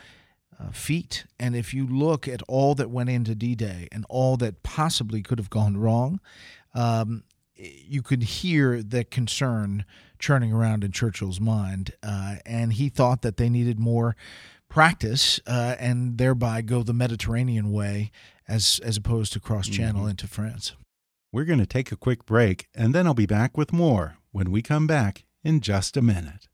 uh, 0.59 0.71
feat. 0.71 1.25
And 1.39 1.55
if 1.55 1.73
you 1.73 1.87
look 1.87 2.27
at 2.27 2.41
all 2.47 2.75
that 2.75 2.89
went 2.89 3.09
into 3.09 3.35
D 3.35 3.55
Day 3.55 3.87
and 3.91 4.05
all 4.09 4.35
that 4.37 4.63
possibly 4.63 5.21
could 5.21 5.39
have 5.39 5.49
gone 5.49 5.77
wrong, 5.77 6.19
um, 6.73 7.23
you 7.55 8.01
could 8.01 8.23
hear 8.23 8.83
the 8.83 9.03
concern 9.03 9.85
churning 10.19 10.51
around 10.51 10.83
in 10.83 10.91
Churchill's 10.91 11.39
mind. 11.39 11.93
Uh, 12.03 12.35
and 12.45 12.73
he 12.73 12.89
thought 12.89 13.21
that 13.21 13.37
they 13.37 13.49
needed 13.49 13.79
more 13.79 14.15
practice 14.69 15.39
uh, 15.47 15.75
and 15.79 16.17
thereby 16.17 16.61
go 16.61 16.83
the 16.83 16.93
Mediterranean 16.93 17.71
way 17.71 18.11
as 18.47 18.79
as 18.83 18.97
opposed 18.97 19.33
to 19.33 19.39
cross 19.39 19.67
channel 19.67 20.01
mm-hmm. 20.01 20.11
into 20.11 20.27
France. 20.27 20.73
We're 21.31 21.45
going 21.45 21.59
to 21.59 21.65
take 21.65 21.91
a 21.91 21.97
quick 21.97 22.25
break 22.25 22.67
and 22.75 22.93
then 22.93 23.05
I'll 23.05 23.13
be 23.13 23.25
back 23.25 23.57
with 23.57 23.73
more 23.73 24.17
when 24.31 24.51
we 24.51 24.61
come 24.61 24.87
back 24.87 25.25
in 25.43 25.61
just 25.61 25.97
a 25.97 26.01
minute. 26.01 26.47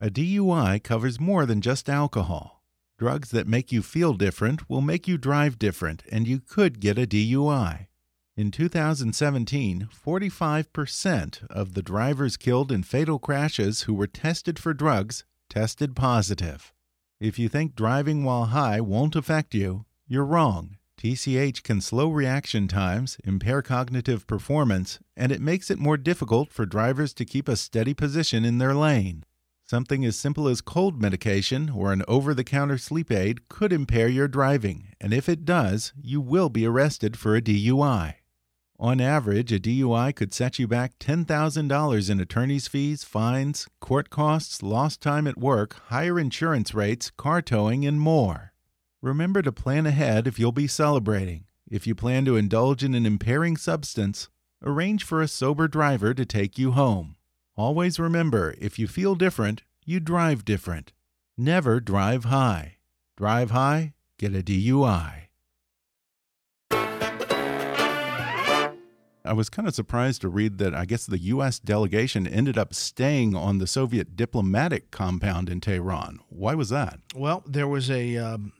A 0.00 0.10
DUI 0.10 0.82
covers 0.82 1.18
more 1.18 1.46
than 1.46 1.62
just 1.62 1.88
alcohol. 1.88 2.62
Drugs 2.98 3.30
that 3.30 3.48
make 3.48 3.72
you 3.72 3.80
feel 3.80 4.12
different 4.12 4.68
will 4.68 4.82
make 4.82 5.08
you 5.08 5.16
drive 5.16 5.58
different, 5.58 6.02
and 6.12 6.28
you 6.28 6.40
could 6.40 6.78
get 6.78 6.98
a 6.98 7.06
DUI. 7.06 7.86
In 8.36 8.50
2017, 8.50 9.88
45% 10.04 11.46
of 11.50 11.74
the 11.74 11.82
drivers 11.82 12.36
killed 12.36 12.72
in 12.72 12.82
fatal 12.82 13.20
crashes 13.20 13.82
who 13.82 13.94
were 13.94 14.08
tested 14.08 14.58
for 14.58 14.74
drugs 14.74 15.24
tested 15.48 15.94
positive. 15.94 16.72
If 17.20 17.38
you 17.38 17.48
think 17.48 17.76
driving 17.76 18.24
while 18.24 18.46
high 18.46 18.80
won't 18.80 19.14
affect 19.14 19.54
you, 19.54 19.84
you're 20.08 20.24
wrong. 20.24 20.78
THC 21.00 21.62
can 21.62 21.80
slow 21.80 22.10
reaction 22.10 22.66
times, 22.66 23.18
impair 23.22 23.62
cognitive 23.62 24.26
performance, 24.26 24.98
and 25.16 25.30
it 25.30 25.40
makes 25.40 25.70
it 25.70 25.78
more 25.78 25.96
difficult 25.96 26.50
for 26.50 26.66
drivers 26.66 27.14
to 27.14 27.24
keep 27.24 27.48
a 27.48 27.54
steady 27.54 27.94
position 27.94 28.44
in 28.44 28.58
their 28.58 28.74
lane. 28.74 29.24
Something 29.64 30.04
as 30.04 30.16
simple 30.16 30.48
as 30.48 30.60
cold 30.60 31.00
medication 31.00 31.70
or 31.70 31.92
an 31.92 32.02
over 32.08 32.34
the 32.34 32.42
counter 32.42 32.78
sleep 32.78 33.12
aid 33.12 33.48
could 33.48 33.72
impair 33.72 34.08
your 34.08 34.26
driving, 34.26 34.88
and 35.00 35.14
if 35.14 35.28
it 35.28 35.44
does, 35.44 35.92
you 35.96 36.20
will 36.20 36.48
be 36.48 36.66
arrested 36.66 37.16
for 37.16 37.36
a 37.36 37.40
DUI. 37.40 38.14
On 38.84 39.00
average, 39.00 39.50
a 39.50 39.58
DUI 39.58 40.14
could 40.14 40.34
set 40.34 40.58
you 40.58 40.68
back 40.68 40.98
$10,000 40.98 42.10
in 42.10 42.20
attorney's 42.20 42.68
fees, 42.68 43.02
fines, 43.02 43.66
court 43.80 44.10
costs, 44.10 44.62
lost 44.62 45.00
time 45.00 45.26
at 45.26 45.38
work, 45.38 45.76
higher 45.86 46.20
insurance 46.20 46.74
rates, 46.74 47.10
car 47.16 47.40
towing, 47.40 47.86
and 47.86 47.98
more. 47.98 48.52
Remember 49.00 49.40
to 49.40 49.50
plan 49.50 49.86
ahead 49.86 50.26
if 50.26 50.38
you'll 50.38 50.52
be 50.52 50.66
celebrating. 50.66 51.44
If 51.66 51.86
you 51.86 51.94
plan 51.94 52.26
to 52.26 52.36
indulge 52.36 52.84
in 52.84 52.92
an 52.92 53.06
impairing 53.06 53.56
substance, 53.56 54.28
arrange 54.62 55.02
for 55.02 55.22
a 55.22 55.28
sober 55.28 55.66
driver 55.66 56.12
to 56.12 56.26
take 56.26 56.58
you 56.58 56.72
home. 56.72 57.16
Always 57.56 57.98
remember 57.98 58.54
if 58.60 58.78
you 58.78 58.86
feel 58.86 59.14
different, 59.14 59.62
you 59.86 59.98
drive 59.98 60.44
different. 60.44 60.92
Never 61.38 61.80
drive 61.80 62.24
high. 62.24 62.76
Drive 63.16 63.50
high, 63.50 63.94
get 64.18 64.34
a 64.34 64.42
DUI. 64.42 65.23
I 69.24 69.32
was 69.32 69.48
kind 69.48 69.66
of 69.66 69.74
surprised 69.74 70.20
to 70.20 70.28
read 70.28 70.58
that 70.58 70.74
I 70.74 70.84
guess 70.84 71.06
the 71.06 71.18
U.S. 71.18 71.58
delegation 71.58 72.26
ended 72.26 72.58
up 72.58 72.74
staying 72.74 73.34
on 73.34 73.58
the 73.58 73.66
Soviet 73.66 74.16
diplomatic 74.16 74.90
compound 74.90 75.48
in 75.48 75.60
Tehran. 75.60 76.18
Why 76.28 76.54
was 76.54 76.68
that? 76.68 77.00
Well, 77.14 77.42
there 77.46 77.68
was 77.68 77.90
a. 77.90 78.16
Um, 78.16 78.52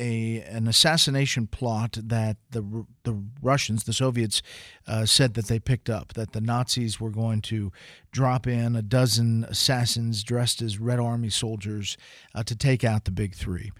a, 0.00 0.42
an 0.42 0.68
assassination 0.68 1.48
plot 1.48 1.98
that 2.00 2.36
the 2.50 2.86
the 3.02 3.20
Russians, 3.42 3.82
the 3.82 3.92
Soviets, 3.92 4.42
uh, 4.86 5.04
said 5.04 5.34
that 5.34 5.48
they 5.48 5.58
picked 5.58 5.90
up. 5.90 6.12
That 6.14 6.32
the 6.32 6.40
Nazis 6.40 7.00
were 7.00 7.10
going 7.10 7.42
to 7.42 7.72
drop 8.12 8.46
in 8.46 8.76
a 8.76 8.82
dozen 8.82 9.44
assassins 9.44 10.22
dressed 10.22 10.62
as 10.62 10.78
Red 10.78 11.00
Army 11.00 11.30
soldiers 11.30 11.96
uh, 12.32 12.44
to 12.44 12.54
take 12.54 12.84
out 12.84 13.06
the 13.06 13.10
big 13.10 13.34
three. 13.34 13.72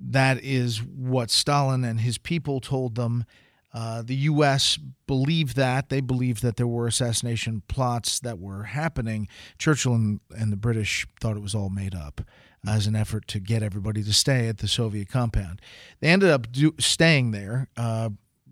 That 0.00 0.42
is 0.42 0.82
what 0.82 1.30
Stalin 1.30 1.84
and 1.84 2.00
his 2.00 2.18
people 2.18 2.60
told 2.60 2.94
them 2.94 3.24
uh, 3.72 4.02
the 4.02 4.14
U.S. 4.14 4.78
believed 5.06 5.56
that. 5.56 5.88
They 5.88 6.00
believed 6.00 6.42
that 6.42 6.56
there 6.56 6.66
were 6.66 6.86
assassination 6.86 7.62
plots 7.68 8.18
that 8.20 8.38
were 8.38 8.64
happening. 8.64 9.28
Churchill 9.58 9.94
and, 9.94 10.20
and 10.30 10.52
the 10.52 10.56
British 10.56 11.06
thought 11.20 11.36
it 11.36 11.42
was 11.42 11.54
all 11.54 11.70
made 11.70 11.94
up 11.94 12.22
as 12.66 12.86
an 12.86 12.96
effort 12.96 13.28
to 13.28 13.40
get 13.40 13.62
everybody 13.62 14.02
to 14.02 14.12
stay 14.12 14.48
at 14.48 14.58
the 14.58 14.68
Soviet 14.68 15.08
compound. 15.08 15.60
They 16.00 16.08
ended 16.08 16.30
up 16.30 16.50
do, 16.50 16.74
staying 16.78 17.30
there. 17.30 17.68
Uh, 17.76 18.10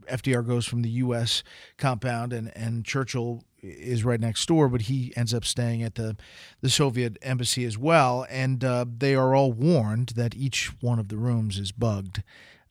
FDR 0.09 0.47
goes 0.47 0.67
from 0.67 0.83
the 0.83 0.91
U.S. 0.91 1.43
compound, 1.79 2.33
and, 2.33 2.57
and 2.57 2.85
Churchill 2.85 3.43
is 3.61 4.05
right 4.05 4.21
next 4.21 4.47
door, 4.47 4.69
but 4.69 4.83
he 4.83 5.13
ends 5.17 5.35
up 5.35 5.45
staying 5.45 5.83
at 5.83 5.97
the, 5.97 6.17
the 6.61 6.71
Soviet 6.71 7.19
embassy 7.23 7.65
as 7.65 7.77
well. 7.77 8.25
And 8.31 8.63
uh, 8.63 8.85
they 8.97 9.15
are 9.17 9.35
all 9.35 9.53
warned 9.53 10.11
that 10.11 10.37
each 10.37 10.73
one 10.81 11.01
of 11.01 11.09
the 11.09 11.17
rooms 11.17 11.59
is 11.59 11.73
bugged 11.73 12.23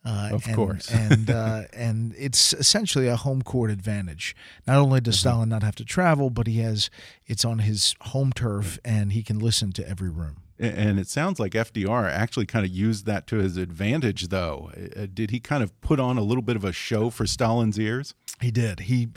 uh, 0.06 0.30
of 0.32 0.46
and, 0.46 0.56
course, 0.56 0.92
and 0.92 1.30
uh, 1.30 1.64
and 1.74 2.14
it's 2.18 2.54
essentially 2.54 3.08
a 3.08 3.16
home 3.16 3.42
court 3.42 3.72
advantage. 3.72 4.36
Not 4.68 4.78
only 4.78 5.02
does 5.02 5.16
mm-hmm. 5.16 5.30
Stalin 5.30 5.50
not 5.50 5.64
have 5.64 5.76
to 5.76 5.86
travel, 5.86 6.30
but 6.30 6.48
he 6.48 6.60
has 6.60 6.90
it's 7.26 7.44
on 7.44 7.60
his 7.60 7.96
home 8.02 8.32
turf, 8.32 8.80
and 8.86 9.14
he 9.14 9.24
can 9.24 9.40
listen 9.40 9.72
to 9.74 9.88
every 9.88 10.10
room. 10.10 10.38
And 10.58 11.00
it 11.00 11.10
sounds 11.10 11.38
like 11.38 11.52
FDR 11.52 12.10
actually 12.10 12.46
kind 12.46 12.66
of 12.66 12.72
used 12.72 13.06
that 13.08 13.28
to 13.28 13.38
his 13.38 13.58
advantage, 13.58 14.30
though. 14.30 14.72
Uh, 14.96 15.06
did 15.14 15.32
he 15.32 15.42
kind 15.42 15.62
of 15.62 15.80
put 15.82 16.00
on 16.00 16.18
a 16.18 16.22
little 16.22 16.42
bit 16.42 16.56
of 16.56 16.64
a 16.64 16.72
show 16.72 17.10
for 17.10 17.28
Stalin's 17.28 17.78
ears? 17.78 18.14
He 18.40 18.52
did. 18.52 18.82
He 18.82 19.10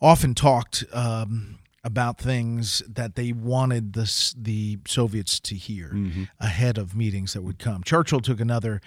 often 0.00 0.34
talked. 0.34 0.84
Um, 0.92 1.58
about 1.84 2.18
things 2.18 2.82
that 2.88 3.14
they 3.14 3.32
wanted 3.32 3.92
the 3.92 4.34
the 4.36 4.78
Soviets 4.86 5.38
to 5.40 5.54
hear 5.54 5.90
mm 5.92 6.10
-hmm. 6.10 6.28
ahead 6.38 6.76
of 6.76 6.94
meetings 6.94 7.32
that 7.32 7.42
would 7.42 7.58
come. 7.58 7.82
Churchill 7.84 8.20
took 8.20 8.40
another 8.40 8.80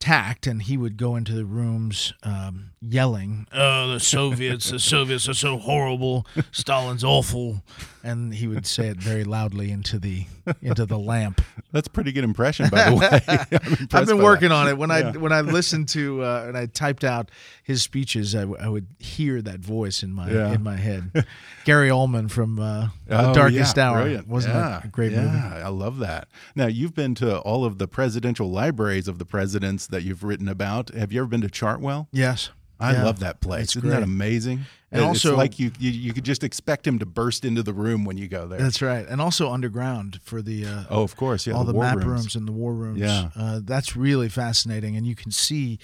tact 0.00 0.46
and 0.46 0.62
he 0.62 0.76
would 0.76 0.96
go 0.96 1.16
into 1.16 1.32
the 1.32 1.44
rooms 1.44 2.12
um, 2.22 2.70
yelling 2.80 3.48
oh 3.52 3.88
the 3.88 3.98
soviets 3.98 4.70
the 4.70 4.78
soviets 4.78 5.28
are 5.28 5.34
so 5.34 5.58
horrible. 5.58 6.26
Stalin's 6.52 7.04
awful. 7.04 7.62
And 8.04 8.32
he 8.32 8.46
would 8.46 8.64
say 8.64 8.86
it 8.88 8.96
very 8.96 9.24
loudly 9.24 9.70
into 9.70 9.98
the 9.98 10.24
into 10.62 10.86
the 10.86 10.98
lamp. 10.98 11.42
That's 11.72 11.88
a 11.88 11.90
pretty 11.90 12.12
good 12.12 12.24
impression 12.24 12.68
by 12.70 12.90
the 12.90 12.96
way. 12.96 13.88
I've 13.92 14.06
been 14.06 14.22
working 14.22 14.50
that. 14.50 14.54
on 14.54 14.68
it. 14.68 14.78
When 14.78 14.90
yeah. 14.90 15.12
i 15.14 15.18
when 15.18 15.32
i 15.32 15.40
listened 15.40 15.88
to 15.90 16.22
uh, 16.22 16.44
and 16.46 16.56
i 16.56 16.66
typed 16.66 17.04
out 17.04 17.30
his 17.62 17.82
speeches 17.82 18.34
I, 18.34 18.40
w- 18.40 18.56
I 18.58 18.68
would 18.68 18.86
hear 18.98 19.42
that 19.42 19.60
voice 19.60 20.02
in 20.02 20.12
my 20.12 20.30
yeah. 20.30 20.52
in 20.52 20.62
my 20.62 20.76
head. 20.76 21.26
Gary 21.64 21.90
oldman 21.90 22.30
from 22.30 22.58
uh, 22.58 22.88
oh, 23.10 23.26
the 23.26 23.32
darkest 23.32 23.76
yeah, 23.76 23.90
hour. 23.90 24.02
Brilliant. 24.02 24.28
wasn't 24.28 24.54
yeah, 24.54 24.80
a 24.82 24.88
great 24.88 25.12
movie? 25.12 25.28
I 25.28 25.68
love 25.68 25.98
that. 25.98 26.28
Now 26.54 26.66
you've 26.66 26.94
been 26.94 27.14
to 27.16 27.38
all 27.40 27.64
of 27.64 27.78
the 27.78 27.88
presidential 27.88 28.50
libraries 28.50 29.08
of 29.08 29.18
the 29.18 29.26
presidents 29.26 29.87
that 29.88 30.02
you've 30.02 30.24
written 30.24 30.48
about. 30.48 30.90
Have 30.90 31.12
you 31.12 31.20
ever 31.20 31.28
been 31.28 31.40
to 31.42 31.48
Chartwell? 31.48 32.08
Yes. 32.12 32.50
I 32.80 32.92
yeah. 32.92 33.04
love 33.04 33.18
that 33.20 33.40
place. 33.40 33.64
It's 33.64 33.76
Isn't 33.76 33.88
great. 33.88 33.98
that 33.98 34.02
amazing? 34.02 34.66
And 34.90 35.02
it's 35.02 35.24
also, 35.24 35.36
like 35.36 35.58
you, 35.58 35.70
you, 35.78 35.90
you 35.90 36.12
could 36.14 36.24
just 36.24 36.44
expect 36.44 36.86
him 36.86 36.98
to 37.00 37.06
burst 37.06 37.44
into 37.44 37.62
the 37.62 37.72
room 37.72 38.04
when 38.04 38.16
you 38.16 38.28
go 38.28 38.46
there. 38.46 38.58
That's 38.58 38.80
right, 38.80 39.06
and 39.06 39.20
also 39.20 39.50
underground 39.50 40.20
for 40.22 40.40
the 40.40 40.64
uh, 40.64 40.84
oh, 40.88 41.02
of 41.02 41.14
course, 41.14 41.46
yeah, 41.46 41.54
all 41.54 41.64
the, 41.64 41.72
the 41.72 41.78
map 41.78 41.96
rooms. 41.96 42.06
rooms. 42.06 42.36
and 42.36 42.48
the 42.48 42.52
war 42.52 42.72
rooms. 42.72 42.98
Yeah, 42.98 43.28
uh, 43.36 43.60
that's 43.62 43.96
really 43.96 44.30
fascinating, 44.30 44.96
and 44.96 45.06
you 45.06 45.14
can 45.14 45.30
see 45.30 45.78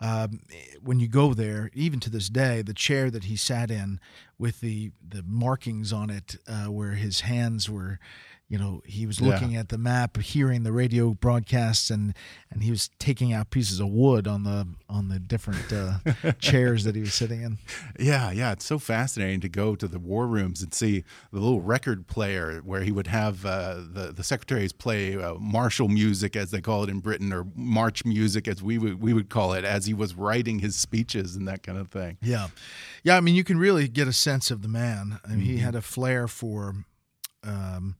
um, 0.00 0.40
when 0.82 1.00
you 1.00 1.08
go 1.08 1.34
there, 1.34 1.70
even 1.74 2.00
to 2.00 2.10
this 2.10 2.30
day, 2.30 2.62
the 2.62 2.72
chair 2.72 3.10
that 3.10 3.24
he 3.24 3.36
sat 3.36 3.70
in 3.70 4.00
with 4.38 4.60
the 4.60 4.92
the 5.06 5.22
markings 5.26 5.92
on 5.92 6.08
it, 6.08 6.36
uh, 6.48 6.66
where 6.66 6.92
his 6.92 7.20
hands 7.20 7.68
were 7.68 7.98
you 8.48 8.58
know 8.58 8.80
he 8.84 9.06
was 9.06 9.20
looking 9.20 9.52
yeah. 9.52 9.60
at 9.60 9.70
the 9.70 9.78
map 9.78 10.16
hearing 10.18 10.62
the 10.62 10.72
radio 10.72 11.14
broadcasts 11.14 11.90
and 11.90 12.14
and 12.50 12.62
he 12.62 12.70
was 12.70 12.88
taking 12.98 13.32
out 13.32 13.50
pieces 13.50 13.80
of 13.80 13.88
wood 13.88 14.28
on 14.28 14.44
the 14.44 14.66
on 14.88 15.08
the 15.08 15.18
different 15.18 15.72
uh, 15.72 15.98
chairs 16.38 16.84
that 16.84 16.94
he 16.94 17.00
was 17.00 17.12
sitting 17.12 17.42
in 17.42 17.58
yeah 17.98 18.30
yeah 18.30 18.52
it's 18.52 18.64
so 18.64 18.78
fascinating 18.78 19.40
to 19.40 19.48
go 19.48 19.74
to 19.74 19.88
the 19.88 19.98
war 19.98 20.26
rooms 20.26 20.62
and 20.62 20.72
see 20.72 21.02
the 21.32 21.40
little 21.40 21.60
record 21.60 22.06
player 22.06 22.60
where 22.64 22.82
he 22.82 22.92
would 22.92 23.08
have 23.08 23.44
uh, 23.44 23.74
the 23.74 24.12
the 24.14 24.22
secretaries 24.22 24.72
play 24.72 25.16
uh, 25.16 25.34
martial 25.34 25.88
music 25.88 26.36
as 26.36 26.50
they 26.50 26.60
call 26.60 26.84
it 26.84 26.88
in 26.88 27.00
Britain 27.00 27.32
or 27.32 27.46
march 27.54 28.04
music 28.04 28.46
as 28.46 28.62
we 28.62 28.78
would 28.78 29.00
we 29.00 29.12
would 29.12 29.28
call 29.28 29.52
it 29.54 29.64
as 29.64 29.86
he 29.86 29.94
was 29.94 30.14
writing 30.14 30.60
his 30.60 30.76
speeches 30.76 31.34
and 31.34 31.48
that 31.48 31.62
kind 31.62 31.78
of 31.78 31.88
thing 31.88 32.16
yeah 32.22 32.48
yeah 33.02 33.16
I 33.16 33.20
mean 33.20 33.34
you 33.34 33.44
can 33.44 33.58
really 33.58 33.88
get 33.88 34.06
a 34.06 34.12
sense 34.12 34.50
of 34.50 34.62
the 34.62 34.68
man 34.68 35.18
I 35.24 35.28
mean, 35.28 35.38
mm 35.38 35.42
-hmm. 35.42 35.46
he 35.46 35.52
mm-hmm. 35.54 35.64
had 35.64 35.74
a 35.74 35.82
flair 35.82 36.28
for 36.28 36.74
um, 37.42 37.96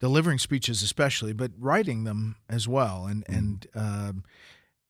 delivering 0.00 0.38
speeches 0.38 0.82
especially, 0.82 1.32
but 1.32 1.52
writing 1.58 2.04
them 2.04 2.36
as 2.48 2.68
well, 2.68 3.06
and 3.06 3.24
mm. 3.26 3.36
and 3.38 3.66
um, 3.74 4.24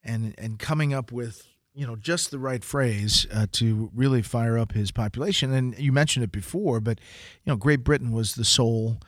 and 0.02 0.34
and 0.38 0.58
coming 0.58 0.92
up 0.92 1.12
with 1.12 1.46
you 1.74 1.86
know 1.86 1.96
just 1.96 2.30
the 2.30 2.38
right 2.38 2.64
phrase 2.64 3.26
uh, 3.32 3.46
to 3.52 3.90
really 3.94 4.22
fire 4.22 4.58
up 4.58 4.72
his 4.72 4.90
population. 4.90 5.52
And 5.52 5.78
you 5.78 5.92
mentioned 5.92 6.24
it 6.24 6.32
before, 6.32 6.80
but 6.80 7.00
you 7.44 7.52
know 7.52 7.56
Great 7.56 7.84
Britain 7.84 8.12
was 8.12 8.34
the 8.34 8.44
sole 8.44 8.98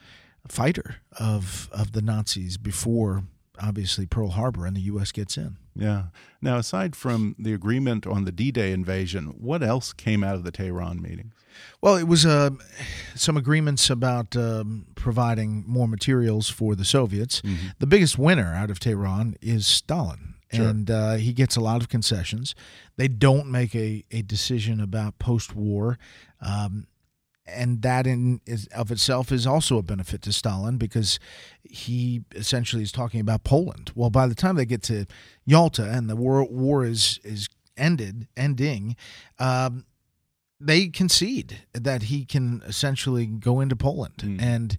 fighter 0.48 0.96
of 1.18 1.68
of 1.72 1.92
the 1.92 2.02
Nazis 2.02 2.56
before 2.56 3.24
obviously 3.60 4.06
Pearl 4.06 4.30
Harbor 4.30 4.66
and 4.66 4.76
the 4.76 4.82
U.S. 4.82 5.12
gets 5.12 5.36
in. 5.36 5.56
Yeah. 5.78 6.04
Now, 6.40 6.58
aside 6.58 6.96
from 6.96 7.34
the 7.38 7.52
agreement 7.52 8.06
on 8.06 8.24
the 8.24 8.32
D-Day 8.32 8.72
invasion, 8.72 9.34
what 9.38 9.62
else 9.62 9.92
came 9.92 10.24
out 10.24 10.34
of 10.34 10.44
the 10.44 10.50
Tehran 10.50 11.00
meetings? 11.02 11.34
Well, 11.80 11.96
it 11.96 12.06
was 12.06 12.26
uh, 12.26 12.50
some 13.14 13.36
agreements 13.36 13.90
about 13.90 14.36
um, 14.36 14.86
providing 14.94 15.64
more 15.66 15.88
materials 15.88 16.48
for 16.48 16.74
the 16.74 16.84
Soviets. 16.84 17.42
Mm 17.42 17.54
-hmm. 17.54 17.78
The 17.78 17.86
biggest 17.86 18.18
winner 18.18 18.54
out 18.54 18.70
of 18.70 18.78
Tehran 18.78 19.34
is 19.40 19.66
Stalin. 19.66 20.34
Sure. 20.52 20.68
And 20.68 20.90
uh, 20.90 21.14
he 21.14 21.32
gets 21.32 21.56
a 21.56 21.60
lot 21.60 21.82
of 21.82 21.88
concessions. 21.88 22.54
They 22.96 23.08
don't 23.08 23.46
make 23.50 23.74
a, 23.74 24.04
a 24.18 24.22
decision 24.22 24.80
about 24.80 25.18
post 25.18 25.54
war. 25.54 25.98
Um, 26.40 26.86
and 27.46 27.82
that 27.82 28.06
in 28.06 28.40
is, 28.46 28.66
of 28.68 28.90
itself 28.90 29.30
is 29.32 29.46
also 29.46 29.78
a 29.78 29.82
benefit 29.82 30.22
to 30.22 30.32
Stalin 30.32 30.76
because 30.76 31.18
he 31.62 32.22
essentially 32.34 32.82
is 32.82 32.92
talking 32.92 33.20
about 33.20 33.44
Poland. 33.44 33.92
Well, 33.94 34.10
by 34.10 34.26
the 34.26 34.34
time 34.34 34.56
they 34.56 34.66
get 34.66 34.82
to 34.84 35.06
Yalta 35.44 35.90
and 35.90 36.08
the 36.08 36.16
war 36.16 36.44
war 36.44 36.84
is 36.84 37.20
is 37.24 37.48
ended, 37.76 38.26
ending, 38.36 38.96
um, 39.38 39.84
they 40.60 40.88
concede 40.88 41.64
that 41.74 42.04
he 42.04 42.24
can 42.24 42.62
essentially 42.66 43.26
go 43.26 43.60
into 43.60 43.76
Poland. 43.76 44.16
Mm. 44.18 44.42
And 44.42 44.78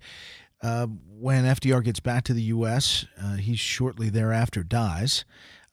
uh, 0.61 0.87
when 0.87 1.45
FDR 1.45 1.83
gets 1.83 1.99
back 1.99 2.23
to 2.25 2.33
the 2.33 2.43
U.S., 2.43 3.05
uh, 3.21 3.35
he 3.35 3.55
shortly 3.55 4.09
thereafter 4.09 4.63
dies. 4.63 5.23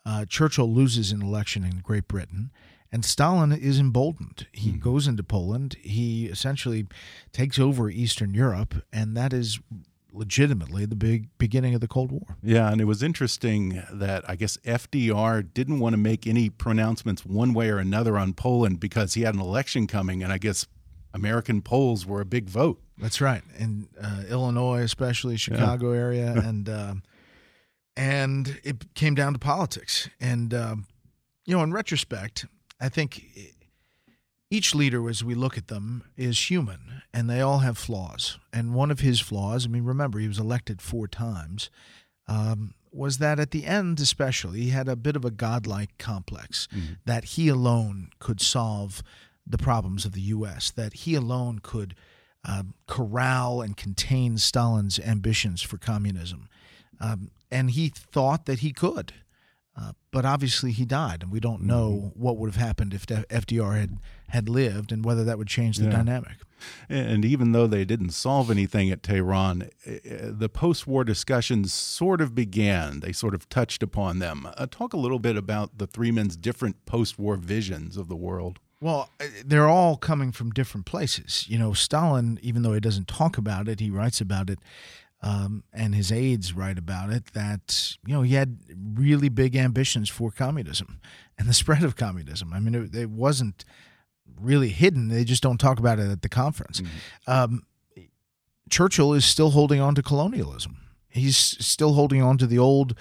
Uh, 0.04 0.26
Churchill 0.26 0.72
loses 0.72 1.12
an 1.12 1.22
election 1.22 1.64
in 1.64 1.78
Great 1.78 2.06
Britain. 2.06 2.50
And 2.94 3.04
Stalin 3.04 3.50
is 3.50 3.80
emboldened. 3.80 4.46
He 4.52 4.70
mm. 4.70 4.78
goes 4.78 5.08
into 5.08 5.24
Poland. 5.24 5.74
He 5.82 6.26
essentially 6.26 6.86
takes 7.32 7.58
over 7.58 7.90
Eastern 7.90 8.34
Europe, 8.34 8.84
and 8.92 9.16
that 9.16 9.32
is 9.32 9.58
legitimately 10.12 10.86
the 10.86 10.94
big 10.94 11.26
beginning 11.36 11.74
of 11.74 11.80
the 11.80 11.88
Cold 11.88 12.12
War. 12.12 12.36
Yeah, 12.40 12.70
and 12.70 12.80
it 12.80 12.84
was 12.84 13.02
interesting 13.02 13.82
that 13.90 14.22
I 14.30 14.36
guess 14.36 14.58
FDR 14.58 15.52
didn't 15.52 15.80
want 15.80 15.94
to 15.94 15.96
make 15.96 16.24
any 16.24 16.50
pronouncements 16.50 17.26
one 17.26 17.52
way 17.52 17.68
or 17.68 17.78
another 17.78 18.16
on 18.16 18.32
Poland 18.32 18.78
because 18.78 19.14
he 19.14 19.22
had 19.22 19.34
an 19.34 19.40
election 19.40 19.88
coming, 19.88 20.22
and 20.22 20.32
I 20.32 20.38
guess 20.38 20.68
American 21.12 21.62
polls 21.62 22.06
were 22.06 22.20
a 22.20 22.24
big 22.24 22.48
vote. 22.48 22.80
That's 22.96 23.20
right, 23.20 23.42
in 23.58 23.88
uh, 24.00 24.22
Illinois, 24.28 24.82
especially 24.82 25.36
Chicago 25.36 25.90
yeah. 25.90 25.98
area, 25.98 26.32
and 26.44 26.68
uh, 26.68 26.94
and 27.96 28.60
it 28.62 28.94
came 28.94 29.16
down 29.16 29.32
to 29.32 29.40
politics. 29.40 30.08
And 30.20 30.54
uh, 30.54 30.76
you 31.44 31.56
know, 31.56 31.64
in 31.64 31.72
retrospect, 31.72 32.46
I 32.84 32.90
think 32.90 33.24
each 34.50 34.74
leader, 34.74 35.08
as 35.08 35.24
we 35.24 35.34
look 35.34 35.56
at 35.56 35.68
them, 35.68 36.04
is 36.18 36.50
human, 36.50 37.02
and 37.14 37.30
they 37.30 37.40
all 37.40 37.60
have 37.60 37.78
flaws. 37.78 38.38
And 38.52 38.74
one 38.74 38.90
of 38.90 39.00
his 39.00 39.20
flaws, 39.20 39.64
I 39.64 39.70
mean, 39.70 39.84
remember, 39.84 40.18
he 40.18 40.28
was 40.28 40.38
elected 40.38 40.82
four 40.82 41.08
times, 41.08 41.70
um, 42.28 42.74
was 42.92 43.18
that 43.18 43.40
at 43.40 43.52
the 43.52 43.64
end, 43.64 44.00
especially, 44.00 44.60
he 44.60 44.68
had 44.68 44.86
a 44.86 44.96
bit 44.96 45.16
of 45.16 45.24
a 45.24 45.30
godlike 45.30 45.96
complex 45.96 46.68
mm-hmm. 46.72 46.94
that 47.06 47.24
he 47.24 47.48
alone 47.48 48.10
could 48.18 48.42
solve 48.42 49.02
the 49.46 49.58
problems 49.58 50.04
of 50.04 50.12
the 50.12 50.20
U.S., 50.20 50.70
that 50.70 50.92
he 50.92 51.14
alone 51.14 51.60
could 51.60 51.94
uh, 52.44 52.64
corral 52.86 53.62
and 53.62 53.78
contain 53.78 54.36
Stalin's 54.36 54.98
ambitions 55.00 55.62
for 55.62 55.78
communism. 55.78 56.50
Um, 57.00 57.30
and 57.50 57.70
he 57.70 57.88
thought 57.88 58.44
that 58.44 58.58
he 58.58 58.72
could. 58.72 59.14
Uh, 59.76 59.92
but 60.12 60.24
obviously 60.24 60.70
he 60.70 60.84
died, 60.84 61.22
and 61.22 61.32
we 61.32 61.40
don't 61.40 61.62
know 61.62 61.90
mm-hmm. 61.90 62.22
what 62.22 62.36
would 62.36 62.52
have 62.52 62.62
happened 62.62 62.94
if 62.94 63.06
FDR 63.06 63.80
had 63.80 63.98
had 64.28 64.48
lived, 64.48 64.92
and 64.92 65.04
whether 65.04 65.24
that 65.24 65.38
would 65.38 65.48
change 65.48 65.78
the 65.78 65.84
yeah. 65.84 65.90
dynamic. 65.90 66.36
And 66.88 67.24
even 67.24 67.52
though 67.52 67.66
they 67.66 67.84
didn't 67.84 68.10
solve 68.10 68.50
anything 68.50 68.90
at 68.90 69.02
Tehran, 69.02 69.68
eh, 69.84 69.98
eh, 70.04 70.18
the 70.30 70.48
post-war 70.48 71.04
discussions 71.04 71.72
sort 71.72 72.20
of 72.20 72.34
began. 72.34 73.00
They 73.00 73.12
sort 73.12 73.34
of 73.34 73.48
touched 73.48 73.82
upon 73.82 74.18
them. 74.18 74.48
Uh, 74.56 74.66
talk 74.70 74.92
a 74.92 74.96
little 74.96 75.18
bit 75.18 75.36
about 75.36 75.78
the 75.78 75.86
three 75.86 76.10
men's 76.10 76.36
different 76.36 76.84
post-war 76.86 77.36
visions 77.36 77.96
of 77.96 78.08
the 78.08 78.16
world. 78.16 78.60
Well, 78.80 79.10
eh, 79.20 79.28
they're 79.44 79.68
all 79.68 79.96
coming 79.96 80.32
from 80.32 80.50
different 80.50 80.86
places. 80.86 81.46
You 81.48 81.58
know, 81.58 81.72
Stalin, 81.72 82.38
even 82.42 82.62
though 82.62 82.72
he 82.72 82.80
doesn't 82.80 83.08
talk 83.08 83.38
about 83.38 83.68
it, 83.68 83.80
he 83.80 83.90
writes 83.90 84.20
about 84.20 84.50
it 84.50 84.58
um, 85.24 85.64
and 85.72 85.94
his 85.94 86.12
aides 86.12 86.52
write 86.52 86.78
about 86.78 87.10
it 87.10 87.32
that 87.32 87.96
you 88.06 88.14
know 88.14 88.20
he 88.22 88.34
had 88.34 88.58
really 88.94 89.30
big 89.30 89.56
ambitions 89.56 90.10
for 90.10 90.30
communism 90.30 91.00
and 91.38 91.48
the 91.48 91.54
spread 91.62 91.82
of 91.82 91.96
communism. 91.96 92.52
I 92.52 92.60
mean, 92.60 92.74
it, 92.74 92.94
it 92.94 93.10
wasn't 93.10 93.64
really 94.40 94.68
hidden; 94.68 95.08
they 95.08 95.24
just 95.24 95.42
don't 95.42 95.58
talk 95.58 95.78
about 95.78 95.98
it 95.98 96.10
at 96.10 96.22
the 96.22 96.28
conference. 96.28 96.82
Mm-hmm. 96.82 97.30
Um, 97.30 97.62
Churchill 98.68 99.14
is 99.14 99.24
still 99.24 99.50
holding 99.50 99.80
on 99.80 99.94
to 99.94 100.02
colonialism. 100.02 100.76
He's 101.08 101.36
still 101.36 101.94
holding 101.94 102.20
on 102.22 102.38
to 102.38 102.46
the 102.46 102.58
old 102.58 102.94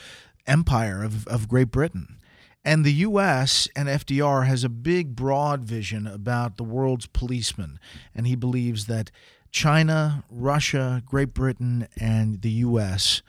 empire 0.48 1.04
of, 1.04 1.28
of 1.28 1.48
Great 1.48 1.72
Britain. 1.72 2.20
And 2.66 2.86
the 2.86 2.94
U.S. 2.94 3.68
and 3.76 3.90
FDR 3.90 4.46
has 4.46 4.64
a 4.64 4.70
big, 4.70 5.16
broad 5.16 5.64
vision 5.66 6.08
about 6.08 6.58
the 6.58 6.64
world's 6.64 7.08
policeman. 7.08 7.80
And 8.16 8.28
he 8.28 8.36
believes 8.36 8.86
that 8.86 9.12
China, 9.54 10.26
Russia, 10.30 11.02
Great 11.06 11.34
Britain, 11.34 11.88
and 11.98 12.42
the 12.42 12.50
U.S. 12.50 13.22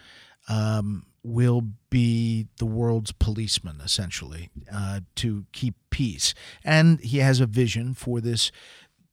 Um, 0.49 1.07
will 1.23 1.63
be 1.91 2.49
the 2.59 2.67
world's 2.67 3.13
policeman, 3.13 3.81
essentially, 3.85 4.51
uh, 4.73 5.01
to 5.17 5.45
keep 5.53 5.75
peace. 5.91 6.35
And 6.65 6.99
he 7.01 7.19
has 7.19 7.41
a 7.41 7.47
vision 7.47 7.95
for 7.95 8.21
this 8.21 8.51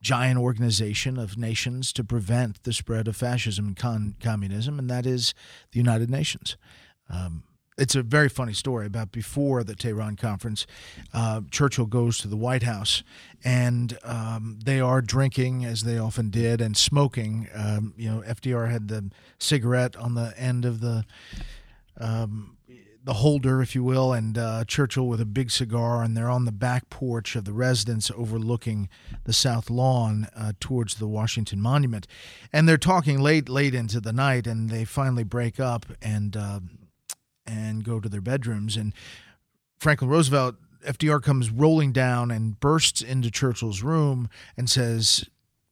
giant 0.02 0.40
organization 0.40 1.18
of 1.20 1.38
nations 1.38 1.94
to 1.94 2.04
prevent 2.04 2.64
the 2.64 2.74
spread 2.74 3.08
of 3.08 3.16
fascism 3.16 3.68
and 3.68 3.78
con- 3.78 4.16
communism, 4.20 4.80
and 4.80 4.90
that 4.90 5.06
is 5.06 5.34
the 5.74 5.80
United 5.80 6.10
Nations. 6.10 6.58
Um, 7.10 7.44
it's 7.78 7.96
a 7.96 8.04
very 8.04 8.30
funny 8.30 8.54
story 8.54 8.86
about 8.86 9.12
before 9.12 9.64
the 9.64 9.76
Tehran 9.76 10.16
conference. 10.16 10.68
Uh, 11.14 11.42
Churchill 11.50 11.86
goes 11.86 12.18
to 12.20 12.28
the 12.28 12.38
White 12.38 12.64
House, 12.64 13.04
and 13.44 13.98
um, 14.04 14.60
they 14.64 14.80
are 14.80 15.02
drinking 15.02 15.66
as 15.66 15.84
they 15.84 15.98
often 15.98 16.30
did 16.30 16.62
and 16.62 16.76
smoking. 16.76 17.48
Um, 17.56 17.94
you 17.98 18.10
know, 18.10 18.22
FDR 18.22 18.70
had 18.70 18.88
the 18.88 19.10
cigarette 19.40 19.96
on 19.96 20.16
the 20.16 20.34
end 20.38 20.66
of 20.66 20.82
the 20.82 21.06
um, 21.98 22.58
the 23.04 23.14
holder, 23.14 23.62
if 23.62 23.74
you 23.74 23.84
will, 23.84 24.14
and 24.14 24.38
uh, 24.38 24.64
Churchill 24.66 25.08
with 25.08 25.20
a 25.20 25.26
big 25.26 25.50
cigar, 25.50 26.04
and 26.04 26.16
they're 26.16 26.30
on 26.30 26.46
the 26.46 26.52
back 26.52 26.90
porch 26.90 27.36
of 27.36 27.46
the 27.46 27.54
residence 27.54 28.12
overlooking 28.12 28.90
the 29.24 29.34
south 29.34 29.70
lawn 29.72 30.28
uh, 30.36 30.52
towards 30.60 30.96
the 30.96 31.08
Washington 31.08 31.60
Monument, 31.60 32.06
and 32.54 32.70
they're 32.70 32.78
talking 32.78 33.20
late, 33.20 33.50
late 33.50 33.74
into 33.74 34.00
the 34.00 34.14
night, 34.14 34.46
and 34.46 34.70
they 34.70 34.86
finally 34.86 35.24
break 35.24 35.60
up, 35.60 35.88
and 36.02 36.38
uh, 36.38 36.60
and 37.46 37.84
go 37.84 38.00
to 38.00 38.10
their 38.10 38.22
bedrooms. 38.22 38.78
And 38.78 38.94
Franklin 39.80 40.10
Roosevelt, 40.10 40.56
FDR 40.86 41.22
comes 41.22 41.50
rolling 41.50 41.92
down 41.92 42.32
and 42.32 42.60
bursts 42.60 43.02
into 43.02 43.32
Churchill's 43.32 43.84
room 43.84 44.30
and 44.58 44.70
says, 44.70 45.26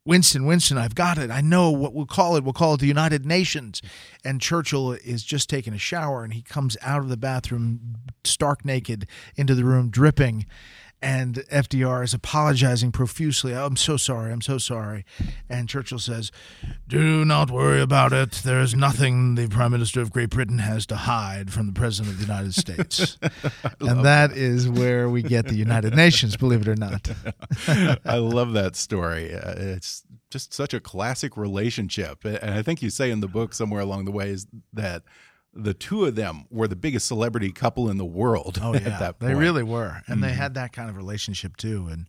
Winston, 0.05 0.45
Winston, 0.45 0.77
I've 0.77 0.95
got 0.95 1.17
it. 1.17 1.29
I 1.29 1.41
know 1.41 1.69
what 1.71 1.93
we'll 1.93 2.05
call 2.05 2.36
it. 2.36 2.43
We'll 2.43 2.53
call 2.53 2.73
it 2.73 2.79
the 2.79 2.88
United 2.88 3.25
Nations. 3.25 3.82
And 4.23 4.41
Churchill 4.41 4.93
is 4.93 5.23
just 5.23 5.49
taking 5.49 5.73
a 5.73 5.77
shower 5.77 6.23
and 6.23 6.34
he 6.34 6.41
comes 6.41 6.77
out 6.82 7.01
of 7.01 7.10
the 7.10 7.17
bathroom 7.17 7.95
stark 8.23 8.65
naked 8.65 9.08
into 9.36 9.53
the 9.53 9.65
room, 9.65 9.89
dripping 9.89 10.45
and 11.01 11.35
FDR 11.51 12.03
is 12.03 12.13
apologizing 12.13 12.91
profusely. 12.91 13.53
I'm 13.53 13.77
so 13.77 13.95
sorry. 13.95 14.31
I'm 14.31 14.41
so 14.41 14.57
sorry. 14.57 15.05
And 15.47 15.69
Churchill 15.69 15.99
says, 15.99 16.31
Do 16.88 17.23
not 17.23 17.49
worry 17.49 17.81
about 17.81 18.12
it. 18.12 18.31
There 18.43 18.59
is 18.59 18.75
nothing 18.75 19.35
the 19.35 19.47
Prime 19.47 19.71
Minister 19.71 20.01
of 20.01 20.12
Great 20.12 20.29
Britain 20.29 20.59
has 20.59 20.85
to 20.88 20.95
hide 20.95 21.53
from 21.53 21.67
the 21.67 21.73
President 21.73 22.13
of 22.13 22.19
the 22.19 22.25
United 22.25 22.53
States. 22.53 23.17
and 23.79 24.03
that, 24.03 24.31
that 24.31 24.38
is 24.38 24.67
where 24.67 25.09
we 25.09 25.21
get 25.21 25.47
the 25.47 25.55
United 25.55 25.95
Nations, 25.95 26.35
believe 26.35 26.62
it 26.62 26.67
or 26.67 26.75
not. 26.75 27.09
I 28.05 28.17
love 28.17 28.53
that 28.53 28.75
story. 28.75 29.33
Uh, 29.33 29.53
it's 29.57 30.03
just 30.29 30.53
such 30.53 30.73
a 30.73 30.79
classic 30.79 31.38
relationship. 31.38 32.25
And 32.25 32.51
I 32.51 32.62
think 32.62 32.81
you 32.81 32.89
say 32.89 33.09
in 33.09 33.21
the 33.21 33.27
book 33.27 33.53
somewhere 33.53 33.81
along 33.81 34.05
the 34.05 34.12
way 34.12 34.29
is 34.29 34.47
that 34.73 35.03
the 35.53 35.73
two 35.73 36.05
of 36.05 36.15
them 36.15 36.45
were 36.49 36.67
the 36.67 36.75
biggest 36.75 37.07
celebrity 37.07 37.51
couple 37.51 37.89
in 37.89 37.97
the 37.97 38.05
world. 38.05 38.59
Oh 38.62 38.73
yeah, 38.75 39.12
they 39.19 39.33
really 39.33 39.63
were, 39.63 40.03
and 40.05 40.05
mm 40.05 40.13
-hmm. 40.13 40.21
they 40.21 40.27
mm-hmm. 40.29 40.41
had 40.41 40.53
that 40.53 40.73
kind 40.73 40.89
of 40.89 40.95
relationship 40.95 41.57
too, 41.57 41.88
and 41.88 42.07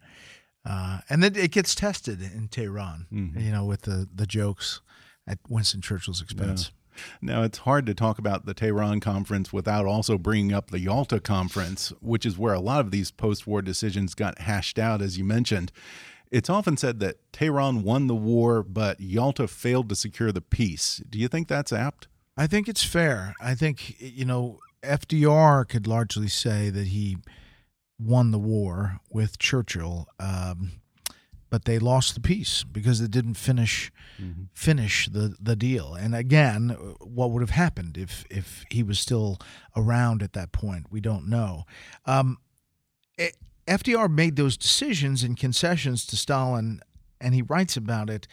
uh, 0.65 1.01
and 1.09 1.23
then 1.23 1.37
it 1.37 1.53
gets 1.53 1.75
tested 1.75 2.21
in 2.21 2.49
Tehran, 2.49 3.07
mm 3.11 3.33
-hmm. 3.33 3.41
you 3.41 3.51
know, 3.51 3.69
with 3.69 3.83
the 3.83 4.09
the 4.15 4.27
jokes 4.27 4.83
at 5.27 5.39
Winston 5.49 5.81
Churchill's 5.81 6.23
expense. 6.23 6.63
Yeah. 6.65 6.75
Now, 7.21 7.43
it's 7.43 7.59
hard 7.59 7.87
to 7.87 7.95
talk 7.95 8.19
about 8.19 8.47
the 8.47 8.55
Tehran 8.55 9.01
conference 9.01 9.53
without 9.53 9.87
also 9.87 10.19
bringing 10.19 10.53
up 10.53 10.71
the 10.71 10.81
Yalta 10.81 11.21
conference, 11.21 11.93
which 12.01 12.27
is 12.27 12.37
where 12.37 12.55
a 12.55 12.61
lot 12.61 12.81
of 12.81 12.91
these 12.91 13.11
post 13.11 13.47
war 13.47 13.63
decisions 13.63 14.15
got 14.15 14.41
hashed 14.41 14.79
out, 14.79 15.03
as 15.03 15.17
you 15.17 15.25
mentioned. 15.25 15.73
It's 16.31 16.51
often 16.51 16.77
said 16.77 17.01
that 17.01 17.17
Tehran 17.33 17.83
won 17.83 18.07
the 18.07 18.15
war, 18.15 18.63
but 18.63 19.01
Yalta 19.01 19.49
failed 19.49 19.89
to 19.89 19.97
secure 19.97 20.31
the 20.31 20.41
peace. 20.41 21.03
Do 21.09 21.19
you 21.19 21.29
think 21.29 21.49
that's 21.49 21.73
apt? 21.73 22.09
I 22.37 22.47
think 22.47 22.69
it's 22.69 22.85
fair. 22.85 23.35
I 23.41 23.55
think, 23.55 24.01
you 24.01 24.25
know, 24.25 24.59
FDR 24.83 25.69
could 25.69 25.87
largely 25.87 26.29
say 26.29 26.71
that 26.71 26.89
he 26.89 27.19
won 27.99 28.31
the 28.31 28.39
war 28.39 28.99
with 29.11 29.39
Churchill, 29.39 30.09
um, 30.19 30.73
but 31.51 31.65
they 31.65 31.79
lost 31.79 32.15
the 32.15 32.21
peace 32.21 32.65
because 32.65 33.01
it 33.01 33.11
didn't 33.11 33.35
finish 33.35 33.91
mm-hmm. 34.21 34.45
finish 34.55 35.09
the, 35.09 35.35
the 35.41 35.57
deal. 35.57 35.95
And 35.95 36.15
again, 36.15 36.71
what 37.01 37.31
would 37.31 37.43
have 37.43 37.51
happened 37.51 37.99
if 37.99 38.25
if 38.31 38.65
he 38.71 38.83
was 38.83 38.99
still 38.99 39.39
around 39.77 40.23
at 40.23 40.33
that 40.35 40.53
point? 40.53 40.87
We 40.91 41.01
don't 41.01 41.29
know. 41.29 41.65
Um, 42.07 42.39
it, 43.19 43.37
FDR 43.67 44.11
made 44.11 44.37
those 44.37 44.57
decisions 44.57 45.23
and 45.23 45.37
concessions 45.37 46.07
to 46.07 46.17
Stalin, 46.17 46.81
and 47.21 47.35
he 47.35 47.43
writes 47.43 47.77
about 47.77 48.09
it 48.09 48.27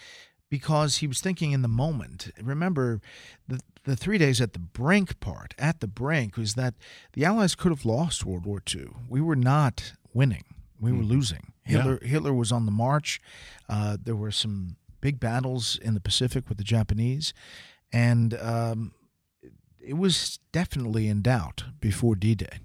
because 0.49 0.97
he 0.97 1.07
was 1.07 1.19
thinking 1.19 1.51
in 1.51 1.61
the 1.61 1.67
moment. 1.67 2.31
Remember, 2.41 3.01
the 3.47 3.59
the 3.83 3.95
three 3.95 4.17
days 4.17 4.41
at 4.41 4.51
the 4.51 4.59
brink 4.59 5.19
part, 5.21 5.53
at 5.57 5.79
the 5.79 5.87
brink, 5.87 6.35
was 6.35 6.55
that 6.55 6.73
the 7.13 7.23
Allies 7.23 7.55
could 7.55 7.71
have 7.71 7.85
lost 7.85 8.25
World 8.25 8.45
War 8.45 8.61
II. 8.73 8.87
We 9.07 9.21
were 9.21 9.35
not 9.35 9.93
winning; 10.13 10.43
we 10.79 10.91
were 10.91 11.03
mm. 11.03 11.09
losing. 11.09 11.53
Hitler 11.63 11.99
yeah. 12.01 12.07
Hitler 12.07 12.33
was 12.33 12.51
on 12.51 12.65
the 12.65 12.71
march. 12.71 13.21
Uh, 13.69 13.97
there 14.01 14.15
were 14.15 14.31
some 14.31 14.77
big 15.01 15.19
battles 15.19 15.77
in 15.81 15.93
the 15.93 15.99
Pacific 15.99 16.49
with 16.49 16.57
the 16.57 16.63
Japanese, 16.63 17.33
and 17.91 18.33
um, 18.35 18.93
it 19.79 19.97
was 19.97 20.39
definitely 20.51 21.07
in 21.07 21.21
doubt 21.21 21.63
before 21.79 22.15
D-Day. 22.15 22.59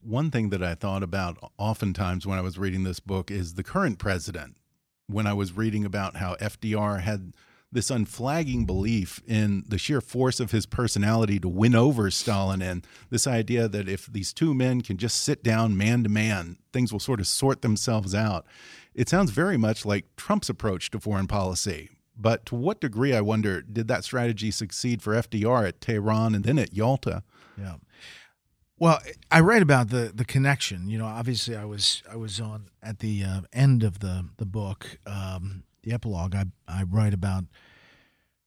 One 0.00 0.30
thing 0.30 0.50
that 0.50 0.62
I 0.62 0.74
thought 0.74 1.02
about 1.02 1.38
oftentimes 1.58 2.26
when 2.26 2.38
I 2.38 2.42
was 2.42 2.58
reading 2.58 2.84
this 2.84 3.00
book 3.00 3.30
is 3.30 3.54
the 3.54 3.62
current 3.62 3.98
president. 3.98 4.56
When 5.08 5.26
I 5.26 5.32
was 5.32 5.56
reading 5.56 5.84
about 5.84 6.16
how 6.16 6.36
FDR 6.36 7.00
had 7.00 7.34
this 7.70 7.90
unflagging 7.90 8.64
belief 8.64 9.20
in 9.26 9.64
the 9.66 9.78
sheer 9.78 10.00
force 10.00 10.40
of 10.40 10.52
his 10.52 10.66
personality 10.66 11.38
to 11.38 11.48
win 11.48 11.74
over 11.74 12.10
Stalin, 12.10 12.62
and 12.62 12.86
this 13.10 13.26
idea 13.26 13.68
that 13.68 13.88
if 13.88 14.06
these 14.06 14.32
two 14.32 14.54
men 14.54 14.80
can 14.80 14.96
just 14.96 15.22
sit 15.22 15.42
down 15.42 15.76
man 15.76 16.02
to 16.02 16.08
man, 16.08 16.58
things 16.72 16.92
will 16.92 17.00
sort 17.00 17.20
of 17.20 17.26
sort 17.26 17.62
themselves 17.62 18.14
out. 18.14 18.46
It 18.94 19.08
sounds 19.08 19.30
very 19.30 19.56
much 19.56 19.84
like 19.84 20.14
Trump's 20.16 20.48
approach 20.48 20.90
to 20.90 21.00
foreign 21.00 21.26
policy. 21.26 21.90
But 22.16 22.44
to 22.46 22.54
what 22.54 22.80
degree, 22.80 23.14
I 23.14 23.20
wonder, 23.20 23.62
did 23.62 23.86
that 23.88 24.04
strategy 24.04 24.50
succeed 24.50 25.02
for 25.02 25.14
FDR 25.14 25.68
at 25.68 25.80
Tehran 25.80 26.34
and 26.34 26.44
then 26.44 26.58
at 26.58 26.74
Yalta? 26.74 27.22
Yeah. 27.56 27.76
Well, 28.80 29.00
I 29.30 29.40
write 29.40 29.62
about 29.62 29.88
the 29.88 30.12
the 30.14 30.24
connection. 30.24 30.88
You 30.88 30.98
know, 30.98 31.06
obviously, 31.06 31.56
I 31.56 31.64
was 31.64 32.02
I 32.10 32.16
was 32.16 32.40
on 32.40 32.66
at 32.82 33.00
the 33.00 33.24
uh, 33.24 33.40
end 33.52 33.82
of 33.82 33.98
the 33.98 34.26
the 34.36 34.46
book, 34.46 34.98
um, 35.06 35.64
the 35.82 35.92
epilogue. 35.92 36.34
I 36.34 36.46
I 36.68 36.84
write 36.84 37.12
about 37.12 37.44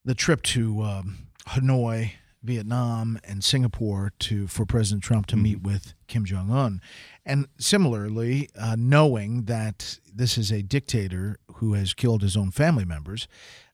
the 0.05 0.15
trip 0.15 0.41
to 0.43 0.81
um, 0.83 1.17
Hanoi, 1.49 2.13
Vietnam, 2.43 3.19
and 3.25 3.43
Singapore 3.43 4.13
to 4.19 4.47
for 4.47 4.65
President 4.65 5.03
Trump 5.03 5.27
to 5.27 5.35
mm-hmm. 5.35 5.43
meet 5.43 5.61
with 5.63 5.93
Kim 6.07 6.23
Jong 6.23 6.49
Un, 6.49 6.81
and 7.25 7.47
similarly, 7.57 8.49
uh, 8.57 8.77
knowing 8.79 9.43
that 9.45 9.99
this 10.13 10.37
is 10.37 10.49
a 10.49 10.61
dictator 10.61 11.39
who 11.55 11.73
has 11.73 11.93
killed 11.93 12.21
his 12.21 12.37
own 12.37 12.51
family 12.51 12.85
members, 12.85 13.27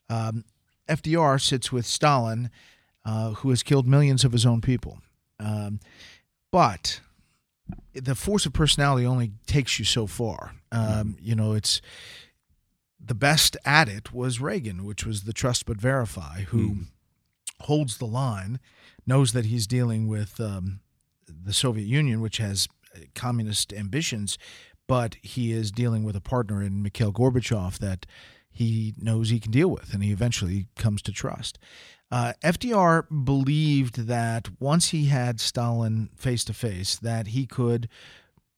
um, 0.09 0.43
FDR 0.89 1.39
sits 1.39 1.71
with 1.71 1.85
Stalin, 1.85 2.49
uh, 3.05 3.33
who 3.33 3.51
has 3.51 3.61
killed 3.61 3.87
millions 3.87 4.23
of 4.23 4.31
his 4.31 4.45
own 4.45 4.59
people. 4.59 4.99
Um, 5.39 5.79
but 6.51 7.01
the 7.93 8.15
force 8.15 8.45
of 8.45 8.53
personality 8.53 9.05
only 9.05 9.31
takes 9.45 9.79
you 9.79 9.85
so 9.85 10.07
far. 10.07 10.53
Um, 10.71 10.81
mm-hmm. 10.81 11.11
you 11.21 11.35
know, 11.35 11.53
it's 11.53 11.81
the 12.99 13.15
best 13.15 13.57
at 13.65 13.87
it 13.87 14.13
was 14.13 14.41
Reagan, 14.41 14.83
which 14.85 15.05
was 15.05 15.23
the 15.23 15.33
trust 15.33 15.65
but 15.65 15.77
verify, 15.77 16.41
who 16.41 16.69
mm. 16.69 16.85
holds 17.61 17.97
the 17.97 18.05
line, 18.05 18.59
knows 19.05 19.33
that 19.33 19.45
he's 19.45 19.67
dealing 19.67 20.07
with 20.07 20.39
um, 20.39 20.81
the 21.27 21.53
Soviet 21.53 21.85
Union, 21.85 22.21
which 22.21 22.37
has 22.37 22.67
uh, 22.95 22.99
communist 23.15 23.71
ambitions, 23.73 24.37
but 24.87 25.15
he 25.21 25.51
is 25.51 25.71
dealing 25.71 26.03
with 26.03 26.15
a 26.15 26.21
partner 26.21 26.61
in 26.61 26.81
Mikhail 26.81 27.13
Gorbachev 27.13 27.77
that 27.79 28.05
he 28.57 28.95
knows 28.97 29.29
he 29.29 29.39
can 29.39 29.51
deal 29.51 29.67
with, 29.67 29.93
and 29.93 30.03
he 30.03 30.11
eventually 30.11 30.65
comes 30.75 31.03
to 31.03 31.11
trust. 31.11 31.59
Uh, 32.09 32.33
FDR 32.43 33.05
believed 33.23 34.07
that 34.07 34.49
once 34.59 34.89
he 34.89 35.05
had 35.05 35.39
Stalin 35.39 36.09
face 36.15 36.43
to 36.45 36.53
face, 36.53 36.95
that 36.95 37.27
he 37.27 37.45
could, 37.45 37.87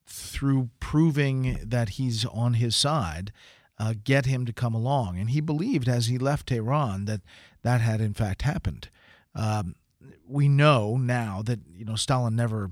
through 0.06 0.70
proving 0.80 1.60
that 1.62 1.90
he's 1.90 2.24
on 2.24 2.54
his 2.54 2.74
side, 2.74 3.30
uh, 3.78 3.92
get 4.02 4.24
him 4.24 4.46
to 4.46 4.54
come 4.54 4.74
along. 4.74 5.18
And 5.18 5.28
he 5.28 5.42
believed, 5.42 5.86
as 5.86 6.06
he 6.06 6.16
left 6.16 6.46
Tehran, 6.46 7.04
that 7.04 7.20
that 7.60 7.82
had 7.82 8.00
in 8.00 8.14
fact 8.14 8.40
happened. 8.40 8.88
Um, 9.34 9.74
we 10.26 10.48
know 10.48 10.96
now 10.96 11.42
that 11.44 11.60
you 11.76 11.84
know 11.84 11.96
Stalin 11.96 12.34
never 12.34 12.70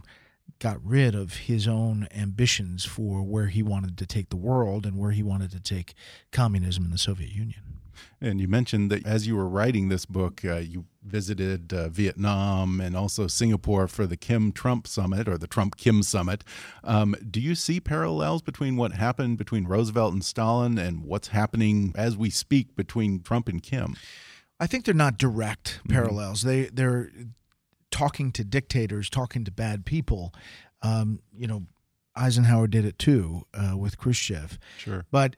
got 0.59 0.85
rid 0.85 1.15
of 1.15 1.35
his 1.35 1.69
own 1.69 2.09
ambitions 2.15 2.85
for 2.85 3.23
where 3.23 3.47
he 3.47 3.63
wanted 3.63 3.97
to 3.99 4.07
take 4.07 4.31
the 4.31 4.37
world 4.37 4.87
and 4.87 4.99
where 4.99 5.13
he 5.13 5.23
wanted 5.23 5.51
to 5.53 5.61
take 5.61 5.95
communism 6.33 6.85
in 6.85 6.91
the 6.91 6.99
Soviet 6.99 7.31
Union. 7.31 7.79
And 8.21 8.41
you 8.41 8.49
mentioned 8.49 8.91
that 8.91 9.07
as 9.07 9.27
you 9.27 9.37
were 9.37 9.49
writing 9.49 9.89
this 9.89 10.05
book, 10.05 10.45
uh, 10.45 10.57
you 10.57 10.87
visited 11.05 11.73
uh, 11.73 11.89
Vietnam 11.89 12.81
and 12.81 12.97
also 12.97 13.27
Singapore 13.27 13.89
for 13.89 14.07
the 14.07 14.17
Kim 14.17 14.53
Trump 14.53 14.87
summit 14.87 15.29
or 15.29 15.39
the 15.39 15.47
Trump 15.47 15.77
Kim 15.77 16.03
summit. 16.03 16.45
Um, 16.85 17.15
do 17.29 17.41
you 17.41 17.55
see 17.55 17.81
parallels 17.81 18.43
between 18.43 18.77
what 18.77 18.93
happened 18.93 19.39
between 19.39 19.67
Roosevelt 19.67 20.13
and 20.13 20.25
Stalin 20.25 20.79
and 20.79 21.05
what's 21.05 21.29
happening 21.29 21.93
as 21.97 22.17
we 22.17 22.31
speak 22.31 22.75
between 22.77 23.21
Trump 23.21 23.49
and 23.49 23.63
Kim? 23.63 23.97
I 24.61 24.67
think 24.67 24.85
they're 24.85 24.95
not 24.95 25.19
direct 25.19 25.79
mm-hmm. 25.79 25.93
parallels. 25.93 26.43
Mm 26.43 26.51
-hmm. 26.51 26.63
They 26.63 26.71
they're 26.75 27.11
talking 27.91 28.33
to 28.33 28.45
dictators, 28.45 29.11
talking 29.11 29.45
to 29.45 29.51
bad 29.51 29.85
people. 29.85 30.35
Um, 30.83 31.21
you 31.37 31.47
know, 31.47 31.67
Eisenhower 32.15 32.67
did 32.67 32.85
it 32.85 32.99
too 32.99 33.47
uh, 33.55 33.77
with 33.77 33.99
Khrushchev. 33.99 34.59
Sure, 34.79 35.05
but 35.11 35.37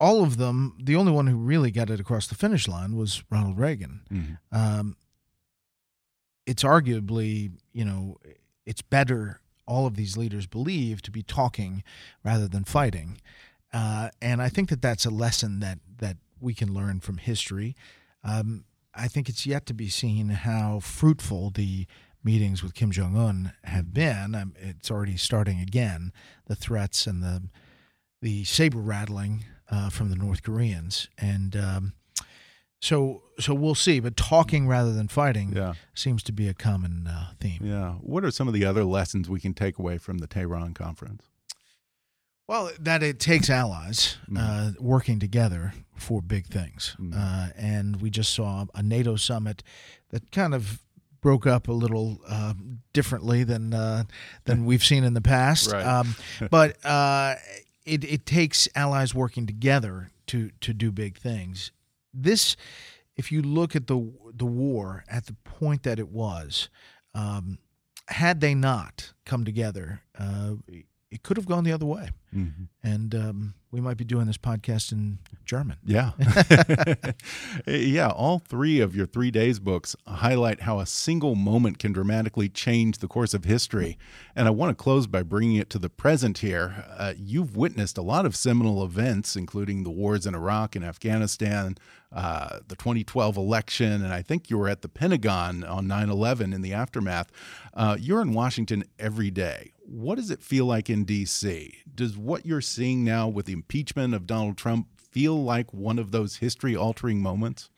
all 0.00 0.22
of 0.22 0.36
them, 0.36 0.76
the 0.80 0.96
only 0.96 1.12
one 1.12 1.26
who 1.26 1.36
really 1.36 1.70
got 1.70 1.90
it 1.90 2.00
across 2.00 2.26
the 2.26 2.34
finish 2.34 2.68
line 2.68 2.96
was 2.96 3.24
Ronald 3.30 3.58
Reagan. 3.58 4.02
Mm-hmm. 4.12 4.56
Um, 4.56 4.96
it's 6.46 6.62
arguably, 6.62 7.52
you 7.72 7.84
know, 7.84 8.16
it's 8.64 8.80
better, 8.80 9.40
all 9.66 9.86
of 9.86 9.96
these 9.96 10.16
leaders 10.16 10.46
believe, 10.46 11.02
to 11.02 11.10
be 11.10 11.22
talking 11.22 11.82
rather 12.24 12.48
than 12.48 12.64
fighting. 12.64 13.20
Uh, 13.72 14.10
and 14.22 14.40
I 14.40 14.48
think 14.48 14.68
that 14.70 14.80
that's 14.80 15.04
a 15.04 15.10
lesson 15.10 15.60
that, 15.60 15.80
that 15.98 16.16
we 16.40 16.54
can 16.54 16.72
learn 16.72 17.00
from 17.00 17.18
history. 17.18 17.74
Um, 18.24 18.64
I 18.98 19.08
think 19.08 19.28
it's 19.28 19.46
yet 19.46 19.66
to 19.66 19.74
be 19.74 19.88
seen 19.88 20.30
how 20.30 20.80
fruitful 20.80 21.50
the 21.50 21.86
meetings 22.24 22.62
with 22.62 22.74
Kim 22.74 22.90
Jong 22.90 23.16
Un 23.16 23.52
have 23.64 23.94
been. 23.94 24.34
Um, 24.34 24.54
it's 24.58 24.90
already 24.90 25.16
starting 25.16 25.60
again. 25.60 26.12
The 26.46 26.56
threats 26.56 27.06
and 27.06 27.22
the 27.22 27.44
the 28.20 28.44
saber 28.44 28.78
rattling 28.78 29.44
uh, 29.70 29.90
from 29.90 30.10
the 30.10 30.16
North 30.16 30.42
Koreans, 30.42 31.08
and 31.16 31.54
um, 31.56 31.92
so 32.80 33.22
so 33.38 33.54
we'll 33.54 33.74
see. 33.74 34.00
But 34.00 34.16
talking 34.16 34.66
rather 34.66 34.92
than 34.92 35.08
fighting 35.08 35.52
yeah. 35.54 35.74
seems 35.94 36.22
to 36.24 36.32
be 36.32 36.48
a 36.48 36.54
common 36.54 37.06
uh, 37.06 37.30
theme. 37.40 37.60
Yeah. 37.62 37.92
What 38.00 38.24
are 38.24 38.30
some 38.30 38.48
of 38.48 38.54
the 38.54 38.64
other 38.64 38.84
lessons 38.84 39.28
we 39.28 39.40
can 39.40 39.54
take 39.54 39.78
away 39.78 39.98
from 39.98 40.18
the 40.18 40.26
Tehran 40.26 40.74
conference? 40.74 41.24
Well, 42.48 42.70
that 42.80 43.02
it 43.02 43.20
takes 43.20 43.50
allies 43.50 44.16
mm. 44.28 44.38
uh, 44.40 44.72
working 44.80 45.20
together 45.20 45.74
for 45.96 46.22
big 46.22 46.46
things, 46.46 46.96
mm. 46.98 47.12
uh, 47.14 47.52
and 47.56 48.00
we 48.00 48.08
just 48.08 48.34
saw 48.34 48.64
a 48.74 48.82
NATO 48.82 49.16
summit 49.16 49.62
that 50.08 50.32
kind 50.32 50.54
of 50.54 50.82
broke 51.20 51.46
up 51.46 51.68
a 51.68 51.72
little 51.72 52.20
uh, 52.26 52.54
differently 52.94 53.44
than 53.44 53.74
uh, 53.74 54.04
than 54.44 54.64
we've 54.64 54.82
seen 54.82 55.04
in 55.04 55.12
the 55.12 55.20
past. 55.20 55.72
Right. 55.72 55.84
Um, 55.84 56.16
but 56.50 56.82
uh, 56.86 57.34
it, 57.84 58.02
it 58.04 58.24
takes 58.24 58.66
allies 58.74 59.14
working 59.14 59.46
together 59.46 60.08
to 60.28 60.50
to 60.62 60.72
do 60.72 60.90
big 60.90 61.18
things. 61.18 61.70
This, 62.14 62.56
if 63.14 63.30
you 63.30 63.42
look 63.42 63.76
at 63.76 63.88
the 63.88 64.10
the 64.32 64.46
war 64.46 65.04
at 65.06 65.26
the 65.26 65.34
point 65.44 65.82
that 65.82 65.98
it 65.98 66.08
was, 66.08 66.70
um, 67.14 67.58
had 68.06 68.40
they 68.40 68.54
not 68.54 69.12
come 69.26 69.44
together, 69.44 70.00
uh, 70.18 70.54
it 71.10 71.22
could 71.22 71.36
have 71.36 71.46
gone 71.46 71.64
the 71.64 71.72
other 71.72 71.86
way. 71.86 72.10
Mm-hmm. 72.34 72.64
And 72.82 73.14
um, 73.14 73.54
we 73.70 73.80
might 73.80 73.96
be 73.96 74.04
doing 74.04 74.26
this 74.26 74.36
podcast 74.36 74.92
in 74.92 75.18
German. 75.46 75.78
Yeah. 75.84 76.12
yeah. 77.66 78.08
All 78.10 78.38
three 78.38 78.80
of 78.80 78.94
your 78.94 79.06
three 79.06 79.30
days 79.30 79.58
books 79.58 79.96
highlight 80.06 80.62
how 80.62 80.80
a 80.80 80.86
single 80.86 81.34
moment 81.34 81.78
can 81.78 81.92
dramatically 81.92 82.50
change 82.50 82.98
the 82.98 83.08
course 83.08 83.32
of 83.32 83.44
history. 83.44 83.96
And 84.36 84.46
I 84.46 84.50
want 84.50 84.76
to 84.76 84.82
close 84.82 85.06
by 85.06 85.22
bringing 85.22 85.56
it 85.56 85.70
to 85.70 85.78
the 85.78 85.88
present 85.88 86.38
here. 86.38 86.84
Uh, 86.90 87.14
you've 87.16 87.56
witnessed 87.56 87.96
a 87.96 88.02
lot 88.02 88.26
of 88.26 88.36
seminal 88.36 88.84
events, 88.84 89.34
including 89.34 89.84
the 89.84 89.90
wars 89.90 90.26
in 90.26 90.34
Iraq 90.34 90.76
and 90.76 90.84
Afghanistan, 90.84 91.76
uh, 92.12 92.60
the 92.68 92.76
2012 92.76 93.36
election, 93.36 93.92
and 93.92 94.12
I 94.12 94.22
think 94.22 94.48
you 94.48 94.56
were 94.58 94.68
at 94.68 94.82
the 94.82 94.88
Pentagon 94.88 95.62
on 95.64 95.86
9 95.86 96.08
11 96.08 96.52
in 96.52 96.62
the 96.62 96.72
aftermath. 96.72 97.30
Uh, 97.74 97.96
you're 97.98 98.22
in 98.22 98.32
Washington 98.32 98.84
every 98.98 99.30
day. 99.30 99.72
What 99.90 100.16
does 100.16 100.30
it 100.30 100.42
feel 100.42 100.66
like 100.66 100.90
in 100.90 101.04
D.C.? 101.04 101.72
Does 101.94 102.14
what 102.14 102.44
you're 102.44 102.60
seeing 102.60 103.04
now 103.04 103.26
with 103.26 103.46
the 103.46 103.54
impeachment 103.54 104.12
of 104.12 104.26
Donald 104.26 104.58
Trump 104.58 104.88
feel 105.00 105.42
like 105.42 105.72
one 105.72 105.98
of 105.98 106.10
those 106.10 106.36
history 106.36 106.76
altering 106.76 107.22
moments? 107.22 107.70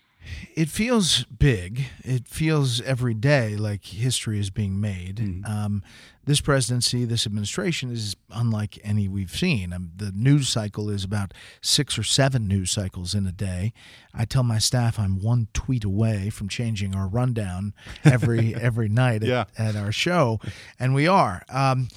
It 0.55 0.69
feels 0.69 1.25
big. 1.25 1.87
It 2.05 2.29
feels 2.29 2.81
every 2.83 3.15
day 3.15 3.57
like 3.57 3.85
history 3.85 4.39
is 4.39 4.51
being 4.51 4.81
made. 4.81 5.17
Mm. 5.17 5.49
Um, 5.49 5.83
this 6.25 6.41
presidency, 6.41 7.05
this 7.05 7.27
administration 7.27 7.91
is 7.91 8.15
unlike 8.31 8.79
any 8.85 9.09
we've 9.09 9.31
seen. 9.35 9.73
Um, 9.73 9.91
the 9.97 10.13
news 10.15 10.49
cycle 10.49 10.91
is 10.91 11.03
about 11.03 11.33
six 11.61 11.99
or 11.99 12.03
seven 12.03 12.47
news 12.47 12.71
cycles 12.71 13.15
in 13.15 13.27
a 13.27 13.33
day. 13.33 13.73
I 14.15 14.25
tell 14.27 14.43
my 14.43 14.59
staff 14.59 14.99
I'm 14.99 15.21
one 15.21 15.49
tweet 15.55 15.85
away 15.85 16.31
from 16.31 16.49
changing 16.49 16.95
our 16.95 17.09
rundown 17.09 17.73
every 18.05 18.55
every 18.69 18.89
night 18.89 19.23
at, 19.23 19.29
Yeah. 19.29 19.45
at 19.59 19.75
our 19.77 19.93
show, 19.93 20.39
and 20.79 20.95
we 20.95 21.09
are. 21.09 21.43
Um, 21.49 21.89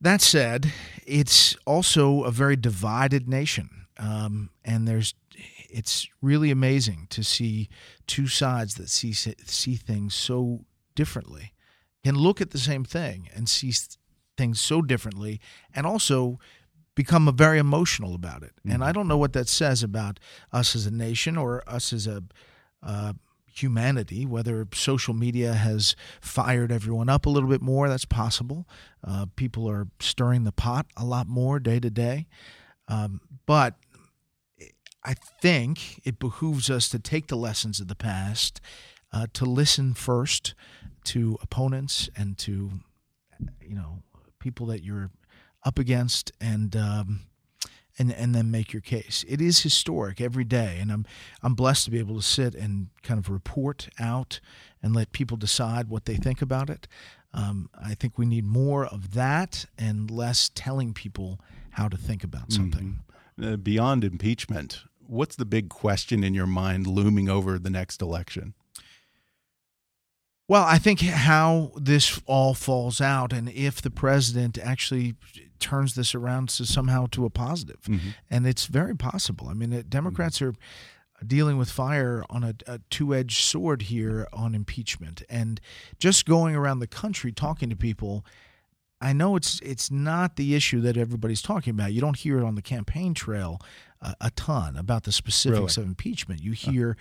that 0.00 0.20
said, 0.20 0.72
it's 1.06 1.56
also 1.66 2.24
a 2.24 2.30
very 2.30 2.56
divided 2.56 3.28
nation, 3.28 3.86
um, 3.98 4.50
and 4.64 4.86
there's 4.88 5.14
it's 5.74 6.08
really 6.22 6.50
amazing 6.52 7.08
to 7.10 7.24
see 7.24 7.68
two 8.06 8.28
sides 8.28 8.76
that 8.76 8.88
see 8.88 9.12
see 9.12 9.74
things 9.74 10.14
so 10.14 10.64
differently, 10.94 11.52
can 12.04 12.14
look 12.14 12.40
at 12.40 12.50
the 12.50 12.58
same 12.58 12.84
thing 12.84 13.28
and 13.34 13.48
see 13.48 13.72
things 14.36 14.60
so 14.60 14.80
differently, 14.82 15.40
and 15.74 15.86
also 15.86 16.38
become 16.94 17.34
very 17.36 17.58
emotional 17.58 18.14
about 18.14 18.42
it. 18.44 18.52
And 18.64 18.84
I 18.84 18.92
don't 18.92 19.08
know 19.08 19.18
what 19.18 19.32
that 19.32 19.48
says 19.48 19.82
about 19.82 20.20
us 20.52 20.76
as 20.76 20.86
a 20.86 20.92
nation 20.92 21.36
or 21.36 21.68
us 21.68 21.92
as 21.92 22.06
a 22.06 22.22
uh, 22.80 23.14
humanity. 23.52 24.24
Whether 24.24 24.68
social 24.72 25.14
media 25.14 25.54
has 25.54 25.96
fired 26.20 26.70
everyone 26.70 27.08
up 27.08 27.26
a 27.26 27.30
little 27.30 27.48
bit 27.48 27.62
more, 27.62 27.88
that's 27.88 28.04
possible. 28.04 28.68
Uh, 29.02 29.26
people 29.34 29.68
are 29.68 29.88
stirring 29.98 30.44
the 30.44 30.52
pot 30.52 30.86
a 30.96 31.04
lot 31.04 31.26
more 31.26 31.58
day 31.58 31.80
to 31.80 31.90
day, 31.90 32.26
um, 32.86 33.20
but 33.46 33.74
I 35.04 35.14
think 35.42 36.00
it 36.04 36.18
behooves 36.18 36.70
us 36.70 36.88
to 36.90 36.98
take 36.98 37.26
the 37.26 37.36
lessons 37.36 37.80
of 37.80 37.88
the 37.88 37.94
past, 37.94 38.60
uh, 39.12 39.26
to 39.34 39.44
listen 39.44 39.94
first 39.94 40.54
to 41.04 41.38
opponents 41.42 42.08
and 42.16 42.38
to, 42.38 42.70
you 43.60 43.74
know, 43.74 44.02
people 44.38 44.66
that 44.66 44.82
you're 44.82 45.10
up 45.64 45.78
against, 45.78 46.32
and 46.40 46.74
um, 46.76 47.20
and 47.98 48.12
and 48.12 48.34
then 48.34 48.50
make 48.50 48.72
your 48.72 48.82
case. 48.82 49.24
It 49.28 49.40
is 49.40 49.62
historic 49.62 50.20
every 50.20 50.44
day, 50.44 50.78
and 50.80 50.90
I'm 50.90 51.06
I'm 51.42 51.54
blessed 51.54 51.84
to 51.86 51.90
be 51.90 51.98
able 51.98 52.16
to 52.16 52.22
sit 52.22 52.54
and 52.54 52.88
kind 53.02 53.18
of 53.18 53.30
report 53.30 53.88
out 53.98 54.40
and 54.82 54.94
let 54.94 55.12
people 55.12 55.36
decide 55.36 55.88
what 55.88 56.04
they 56.04 56.16
think 56.16 56.42
about 56.42 56.70
it. 56.70 56.88
Um, 57.32 57.68
I 57.74 57.94
think 57.94 58.16
we 58.16 58.26
need 58.26 58.44
more 58.44 58.86
of 58.86 59.14
that 59.14 59.66
and 59.76 60.10
less 60.10 60.50
telling 60.54 60.92
people 60.94 61.40
how 61.70 61.88
to 61.88 61.96
think 61.96 62.22
about 62.22 62.52
something. 62.52 63.00
Uh, 63.42 63.56
beyond 63.56 64.04
impeachment, 64.04 64.84
what's 65.14 65.36
the 65.36 65.44
big 65.44 65.68
question 65.68 66.22
in 66.22 66.34
your 66.34 66.46
mind 66.46 66.86
looming 66.86 67.28
over 67.28 67.58
the 67.58 67.70
next 67.70 68.02
election? 68.02 68.54
Well, 70.46 70.64
I 70.64 70.76
think 70.76 71.00
how 71.00 71.72
this 71.74 72.20
all 72.26 72.52
falls 72.52 73.00
out, 73.00 73.32
and 73.32 73.48
if 73.48 73.80
the 73.80 73.90
president 73.90 74.58
actually 74.58 75.14
turns 75.58 75.94
this 75.94 76.14
around 76.14 76.50
to 76.50 76.66
somehow 76.66 77.06
to 77.12 77.24
a 77.24 77.30
positive. 77.30 77.80
positive, 77.88 78.14
and 78.28 78.46
it's 78.46 78.66
very 78.66 78.94
possible. 78.94 79.48
I 79.48 79.54
mean, 79.54 79.72
uh, 79.72 79.82
Democrats 79.88 80.42
are 80.42 80.54
dealing 81.26 81.56
with 81.56 81.70
fire 81.70 82.24
on 82.28 82.44
a, 82.44 82.54
a 82.66 82.80
two-edged 82.90 83.42
sword 83.42 83.82
here 83.82 84.28
on 84.34 84.54
impeachment, 84.54 85.22
and 85.30 85.60
just 85.98 86.26
going 86.26 86.54
around 86.54 86.80
the 86.80 86.86
country 86.86 87.32
talking 87.32 87.70
to 87.70 87.76
people. 87.76 88.26
I 89.00 89.12
know 89.12 89.36
it's 89.36 89.60
it's 89.60 89.90
not 89.90 90.36
the 90.36 90.54
issue 90.54 90.80
that 90.82 90.96
everybody's 90.96 91.42
talking 91.42 91.72
about. 91.72 91.92
You 91.92 92.00
don't 92.00 92.16
hear 92.16 92.38
it 92.38 92.44
on 92.44 92.54
the 92.54 92.62
campaign 92.62 93.12
trail 93.12 93.60
uh, 94.04 94.14
a 94.20 94.30
ton 94.30 94.76
about 94.76 95.02
the 95.04 95.12
specifics 95.12 95.76
Really? 95.76 95.84
of 95.84 95.90
impeachment. 95.90 96.40
You 96.42 96.52
hear 96.52 96.96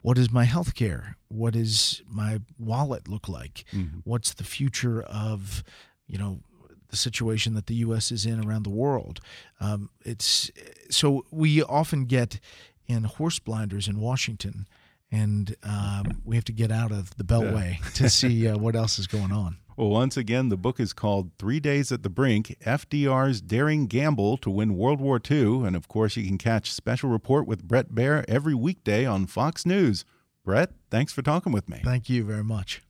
what 0.00 0.16
is 0.18 0.30
my 0.32 0.44
health 0.44 0.74
care? 0.74 1.16
What 1.28 1.54
does 1.54 2.00
my 2.08 2.40
wallet 2.58 3.08
look 3.08 3.28
like? 3.28 3.64
What's 4.04 4.32
the 4.32 4.44
future 4.44 5.02
of, 5.02 5.64
you 6.06 6.16
know, 6.18 6.40
the 6.88 6.96
situation 6.96 7.54
that 7.54 7.66
the 7.66 7.74
U.S. 7.86 8.12
is 8.12 8.24
in 8.24 8.46
around 8.46 8.62
the 8.62 8.70
world? 8.70 9.20
Um, 9.60 9.90
it's 10.04 10.50
so 10.90 11.26
we 11.32 11.60
often 11.62 12.04
get 12.04 12.38
in 12.86 13.02
horse 13.04 13.40
blinders 13.40 13.88
in 13.88 13.98
Washington, 13.98 14.68
and 15.10 15.54
um, 15.62 16.20
we 16.24 16.36
have 16.36 16.44
to 16.46 16.52
get 16.52 16.70
out 16.70 16.92
of 16.92 17.16
the 17.16 17.24
Beltway 17.24 17.80
to 17.94 18.08
see 18.10 18.48
uh, 18.48 18.56
what 18.56 18.74
else 18.76 18.98
is 18.98 19.06
going 19.06 19.32
on. 19.32 19.58
Well, 19.76 19.90
once 19.90 20.16
again, 20.16 20.48
the 20.48 20.56
book 20.56 20.80
is 20.80 20.94
called 20.94 21.32
Three 21.38 21.60
Days 21.60 21.92
at 21.92 22.02
the 22.02 22.08
Brink 22.08 22.56
FDR's 22.64 23.42
Daring 23.42 23.86
Gamble 23.86 24.38
to 24.38 24.48
Win 24.48 24.74
World 24.74 25.02
War 25.02 25.20
II. 25.30 25.66
And 25.66 25.76
of 25.76 25.86
course, 25.86 26.16
you 26.16 26.26
can 26.26 26.38
catch 26.38 26.72
Special 26.72 27.10
Report 27.10 27.46
with 27.46 27.62
Bret 27.62 27.90
Baier 27.90 28.24
every 28.26 28.54
weekday 28.54 29.04
on 29.04 29.26
Fox 29.26 29.66
News. 29.66 30.06
Bret, 30.44 30.72
thanks 30.90 31.12
for 31.12 31.20
talking 31.20 31.52
with 31.52 31.68
me. 31.68 31.82
Thank 31.84 32.08
you 32.08 32.24
very 32.24 32.44
much. 32.44 32.85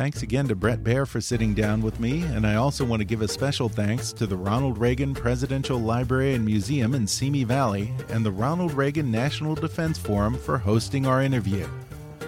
Thanks 0.00 0.22
again 0.22 0.48
to 0.48 0.54
Bret 0.54 0.82
Baier 0.82 1.06
for 1.06 1.20
sitting 1.20 1.52
down 1.52 1.82
with 1.82 2.00
me, 2.00 2.22
and 2.22 2.46
I 2.46 2.54
also 2.54 2.86
want 2.86 3.00
to 3.00 3.04
give 3.04 3.20
a 3.20 3.28
special 3.28 3.68
thanks 3.68 4.14
to 4.14 4.26
the 4.26 4.34
Ronald 4.34 4.78
Reagan 4.78 5.12
Presidential 5.12 5.78
Library 5.78 6.32
and 6.32 6.42
Museum 6.42 6.94
in 6.94 7.06
Simi 7.06 7.44
Valley 7.44 7.92
and 8.08 8.24
the 8.24 8.32
Ronald 8.32 8.72
Reagan 8.72 9.10
National 9.10 9.54
Defense 9.54 9.98
Forum 9.98 10.38
for 10.38 10.56
hosting 10.56 11.04
our 11.04 11.20
interview. 11.20 11.68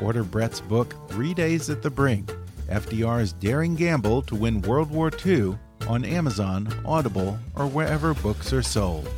Order 0.03 0.23
Bret's 0.23 0.61
book, 0.61 0.95
Three 1.09 1.33
Days 1.33 1.71
at 1.71 1.81
the 1.81 1.89
Brink 1.89 2.31
FDR's 2.69 3.33
Daring 3.33 3.75
Gamble 3.75 4.21
to 4.21 4.35
Win 4.35 4.61
World 4.61 4.91
War 4.91 5.11
II, 5.25 5.57
on 5.89 6.05
Amazon, 6.05 6.69
Audible, 6.85 7.39
or 7.57 7.67
wherever 7.67 8.13
books 8.13 8.53
are 8.53 8.61
sold. 8.61 9.09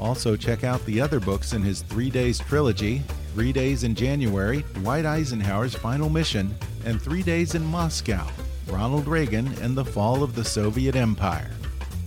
Also, 0.00 0.34
check 0.34 0.64
out 0.64 0.84
the 0.84 1.00
other 1.00 1.20
books 1.20 1.52
in 1.52 1.62
his 1.62 1.82
Three 1.82 2.10
Days 2.10 2.40
trilogy 2.40 3.04
Three 3.34 3.52
Days 3.52 3.82
in 3.82 3.96
January, 3.96 4.64
Dwight 4.74 5.04
Eisenhower's 5.04 5.74
Final 5.74 6.08
Mission, 6.08 6.56
and 6.84 7.00
Three 7.00 7.22
Days 7.22 7.54
in 7.54 7.64
Moscow, 7.64 8.26
Ronald 8.68 9.06
Reagan 9.06 9.46
and 9.60 9.76
the 9.76 9.84
Fall 9.84 10.22
of 10.22 10.34
the 10.34 10.44
Soviet 10.44 10.96
Empire. 10.96 11.50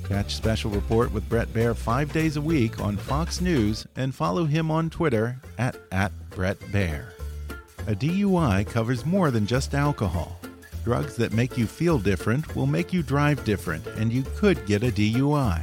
Catch 0.08 0.36
Special 0.36 0.72
Report 0.72 1.12
with 1.12 1.28
Bret 1.28 1.50
Baier 1.50 1.76
five 1.76 2.14
days 2.14 2.38
a 2.38 2.42
week 2.42 2.80
on 2.80 2.96
Fox 2.96 3.42
News 3.42 3.86
and 3.96 4.16
follow 4.16 4.46
him 4.46 4.72
on 4.72 4.90
Twitter 4.90 5.38
at, 5.58 5.76
at 5.92 6.12
Bret 6.30 6.60
Baier. 6.60 7.10
A 7.88 7.96
DUI 7.96 8.66
covers 8.68 9.06
more 9.06 9.32
than 9.32 9.46
just 9.46 9.74
alcohol. 9.74 10.40
Drugs 10.84 11.16
that 11.18 11.34
make 11.34 11.58
you 11.58 11.68
feel 11.68 12.00
different 12.00 12.56
will 12.56 12.66
make 12.66 12.94
you 12.94 13.04
drive 13.04 13.44
different, 13.44 13.86
and 13.88 14.12
you 14.12 14.24
could 14.38 14.66
get 14.66 14.84
a 14.84 14.92
DUI. 14.92 15.62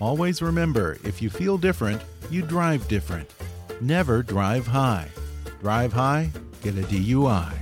Always 0.00 0.40
remember 0.40 0.98
if 1.04 1.20
you 1.20 1.28
feel 1.28 1.58
different, 1.58 2.00
you 2.30 2.42
drive 2.42 2.88
different. 2.88 3.30
Never 3.80 4.22
drive 4.22 4.66
high. 4.66 5.08
Drive 5.60 5.92
high, 5.92 6.30
get 6.62 6.78
a 6.78 6.82
DUI. 6.82 7.61